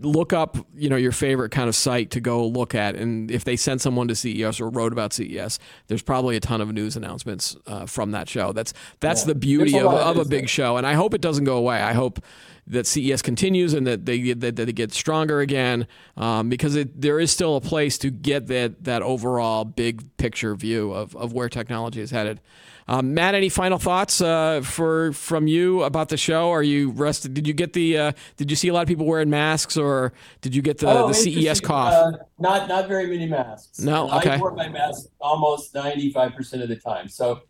look 0.02 0.34
up 0.34 0.58
you 0.76 0.90
know 0.90 0.96
your 0.96 1.12
favorite 1.12 1.50
kind 1.50 1.68
of 1.68 1.76
site 1.76 2.12
to 2.12 2.20
go 2.20 2.46
look 2.46 2.76
at, 2.76 2.96
and 2.96 3.32
if 3.32 3.44
they 3.44 3.56
sent 3.56 3.82
someone 3.82 4.08
to 4.10 4.16
CES 4.16 4.62
or 4.62 4.70
wrote 4.70 4.94
about 4.94 5.14
CES, 5.14 5.58
there's 5.88 6.04
probably 6.04 6.36
a 6.36 6.40
ton 6.40 6.62
of 6.62 6.72
news 6.72 6.96
announcements 6.96 7.56
uh, 7.66 7.86
from 7.88 8.12
that 8.12 8.30
show. 8.30 8.52
That's 8.52 8.74
that's 9.00 9.22
yeah. 9.22 9.28
the 9.28 9.36
beauty 9.36 9.80
of, 9.80 9.88
of 9.88 10.18
a 10.18 10.26
big 10.26 10.50
show, 10.50 10.78
and 10.78 10.86
I 10.86 10.94
hope 10.94 11.14
it 11.14 11.22
doesn't 11.22 11.46
go 11.46 11.58
away. 11.58 11.82
I 11.82 11.94
hope 11.94 12.20
that 12.68 12.88
CES 12.88 13.22
continues 13.22 13.74
and 13.74 13.86
that 13.88 14.06
they 14.06 14.34
that, 14.34 14.56
that 14.56 14.66
they 14.66 14.72
get 14.72 14.94
stronger 14.94 15.40
again 15.40 15.88
um, 16.18 16.50
because 16.50 16.76
it, 16.76 17.02
there 17.02 17.20
is 17.20 17.32
still 17.32 17.56
a 17.56 17.62
place 17.62 17.98
to 18.00 18.10
get 18.10 18.48
that 18.48 18.84
that 18.84 19.02
overall 19.02 19.66
big 19.66 20.16
picture 20.18 20.56
view 20.56 20.94
of, 20.94 21.16
of 21.16 21.34
where 21.34 21.50
technology 21.50 22.02
is 22.02 22.12
headed. 22.12 22.40
Um, 22.88 23.14
Matt, 23.14 23.36
any 23.36 23.50
final 23.50 23.78
thoughts 23.78 24.22
uh, 24.22 24.62
for 24.62 25.14
from 25.14 25.48
you 25.48 25.84
about 25.84 26.10
the 26.10 26.18
show? 26.18 26.52
Are 26.52 26.64
you 26.64 26.92
rested? 26.92 27.34
Did 27.34 27.48
you 27.48 27.54
get 27.54 27.74
the? 27.74 27.98
Uh, 27.98 28.12
did 28.38 28.50
you 28.50 28.58
see 28.58 28.68
a 28.68 28.74
lot 28.74 28.82
of 28.82 28.88
people 28.88 29.06
wearing 29.06 29.30
masks, 29.30 29.78
or 29.78 30.14
did 30.42 30.56
you 30.56 30.62
get 30.62 30.80
the, 30.80 30.90
oh, 30.90 31.08
the 31.08 31.14
CES 31.14 31.62
cough? 31.62 31.94
Uh, 31.94 32.18
not 32.40 32.68
not 32.68 32.88
very 32.88 33.08
many 33.08 33.28
masks. 33.28 33.80
No, 33.80 34.12
okay. 34.18 34.32
I 34.32 34.38
wore 34.38 34.54
my 34.54 34.68
mask 34.68 35.08
almost 35.20 35.74
ninety 35.74 36.12
five 36.12 36.36
percent 36.36 36.64
of 36.64 36.70
the 36.70 36.76
time. 36.76 37.08
So, 37.08 37.42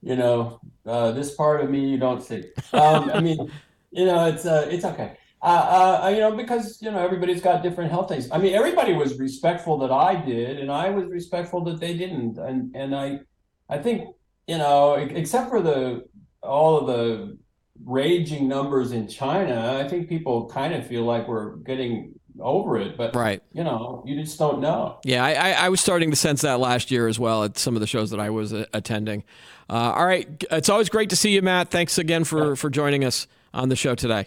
you 0.00 0.16
know, 0.16 0.60
uh, 0.86 1.12
this 1.12 1.34
part 1.34 1.62
of 1.62 1.70
me 1.70 1.88
you 1.88 1.98
don't 1.98 2.22
see. 2.22 2.44
Um, 2.72 3.10
I 3.10 3.20
mean, 3.20 3.50
you 3.94 4.06
know, 4.06 4.26
it's 4.26 4.44
uh, 4.44 4.66
it's 4.70 4.84
okay. 4.84 5.16
Uh, 5.40 6.00
uh, 6.04 6.08
you 6.08 6.20
know, 6.20 6.34
because 6.34 6.80
you 6.80 6.90
know 6.90 6.98
everybody's 6.98 7.40
got 7.40 7.62
different 7.62 7.90
health 7.90 8.08
things. 8.08 8.28
I 8.32 8.38
mean, 8.38 8.54
everybody 8.54 8.94
was 8.94 9.18
respectful 9.18 9.78
that 9.78 9.92
I 9.92 10.14
did, 10.16 10.58
and 10.58 10.72
I 10.72 10.90
was 10.90 11.06
respectful 11.06 11.62
that 11.64 11.80
they 11.80 11.96
didn't. 11.96 12.38
And 12.38 12.74
and 12.74 12.94
I, 12.94 13.20
I 13.68 13.78
think 13.78 14.08
you 14.48 14.58
know, 14.58 14.94
except 14.94 15.50
for 15.50 15.62
the 15.62 16.06
all 16.42 16.78
of 16.78 16.86
the 16.86 17.38
raging 17.84 18.48
numbers 18.48 18.92
in 18.92 19.06
China, 19.06 19.78
I 19.84 19.88
think 19.88 20.08
people 20.08 20.48
kind 20.48 20.74
of 20.74 20.86
feel 20.86 21.04
like 21.04 21.28
we're 21.28 21.56
getting 21.56 22.14
over 22.40 22.78
it. 22.78 22.96
But 22.96 23.14
right, 23.14 23.42
you 23.52 23.64
know, 23.64 24.02
you 24.06 24.20
just 24.20 24.38
don't 24.38 24.60
know. 24.60 24.98
Yeah, 25.04 25.24
I, 25.24 25.66
I 25.66 25.68
was 25.68 25.80
starting 25.80 26.10
to 26.10 26.16
sense 26.16 26.40
that 26.40 26.58
last 26.58 26.90
year 26.90 27.06
as 27.06 27.18
well 27.18 27.44
at 27.44 27.58
some 27.58 27.76
of 27.76 27.80
the 27.80 27.86
shows 27.86 28.10
that 28.10 28.18
I 28.18 28.30
was 28.30 28.52
uh, 28.52 28.64
attending. 28.72 29.24
Uh, 29.68 29.92
all 29.94 30.06
right, 30.06 30.26
it's 30.50 30.68
always 30.68 30.88
great 30.88 31.10
to 31.10 31.16
see 31.16 31.32
you, 31.32 31.42
Matt. 31.42 31.70
Thanks 31.70 31.98
again 31.98 32.24
for 32.24 32.48
yeah. 32.48 32.54
for 32.54 32.70
joining 32.70 33.04
us 33.04 33.26
on 33.54 33.68
the 33.68 33.76
show 33.76 33.94
today. 33.94 34.24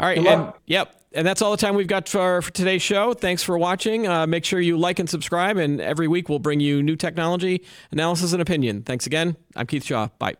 All 0.00 0.08
right, 0.08 0.18
and 0.18 0.52
yep, 0.66 0.94
and 1.12 1.26
that's 1.26 1.42
all 1.42 1.50
the 1.50 1.56
time 1.56 1.74
we've 1.74 1.86
got 1.86 2.08
for, 2.08 2.42
for 2.42 2.50
today's 2.50 2.82
show. 2.82 3.14
Thanks 3.14 3.42
for 3.42 3.58
watching. 3.58 4.06
Uh, 4.06 4.26
make 4.26 4.44
sure 4.44 4.60
you 4.60 4.76
like 4.76 4.98
and 4.98 5.08
subscribe, 5.08 5.56
and 5.56 5.80
every 5.80 6.08
week 6.08 6.28
we'll 6.28 6.38
bring 6.38 6.60
you 6.60 6.82
new 6.82 6.96
technology, 6.96 7.64
analysis, 7.90 8.32
and 8.32 8.42
opinion. 8.42 8.82
Thanks 8.82 9.06
again. 9.06 9.36
I'm 9.54 9.66
Keith 9.66 9.84
Shaw. 9.84 10.08
Bye. 10.18 10.34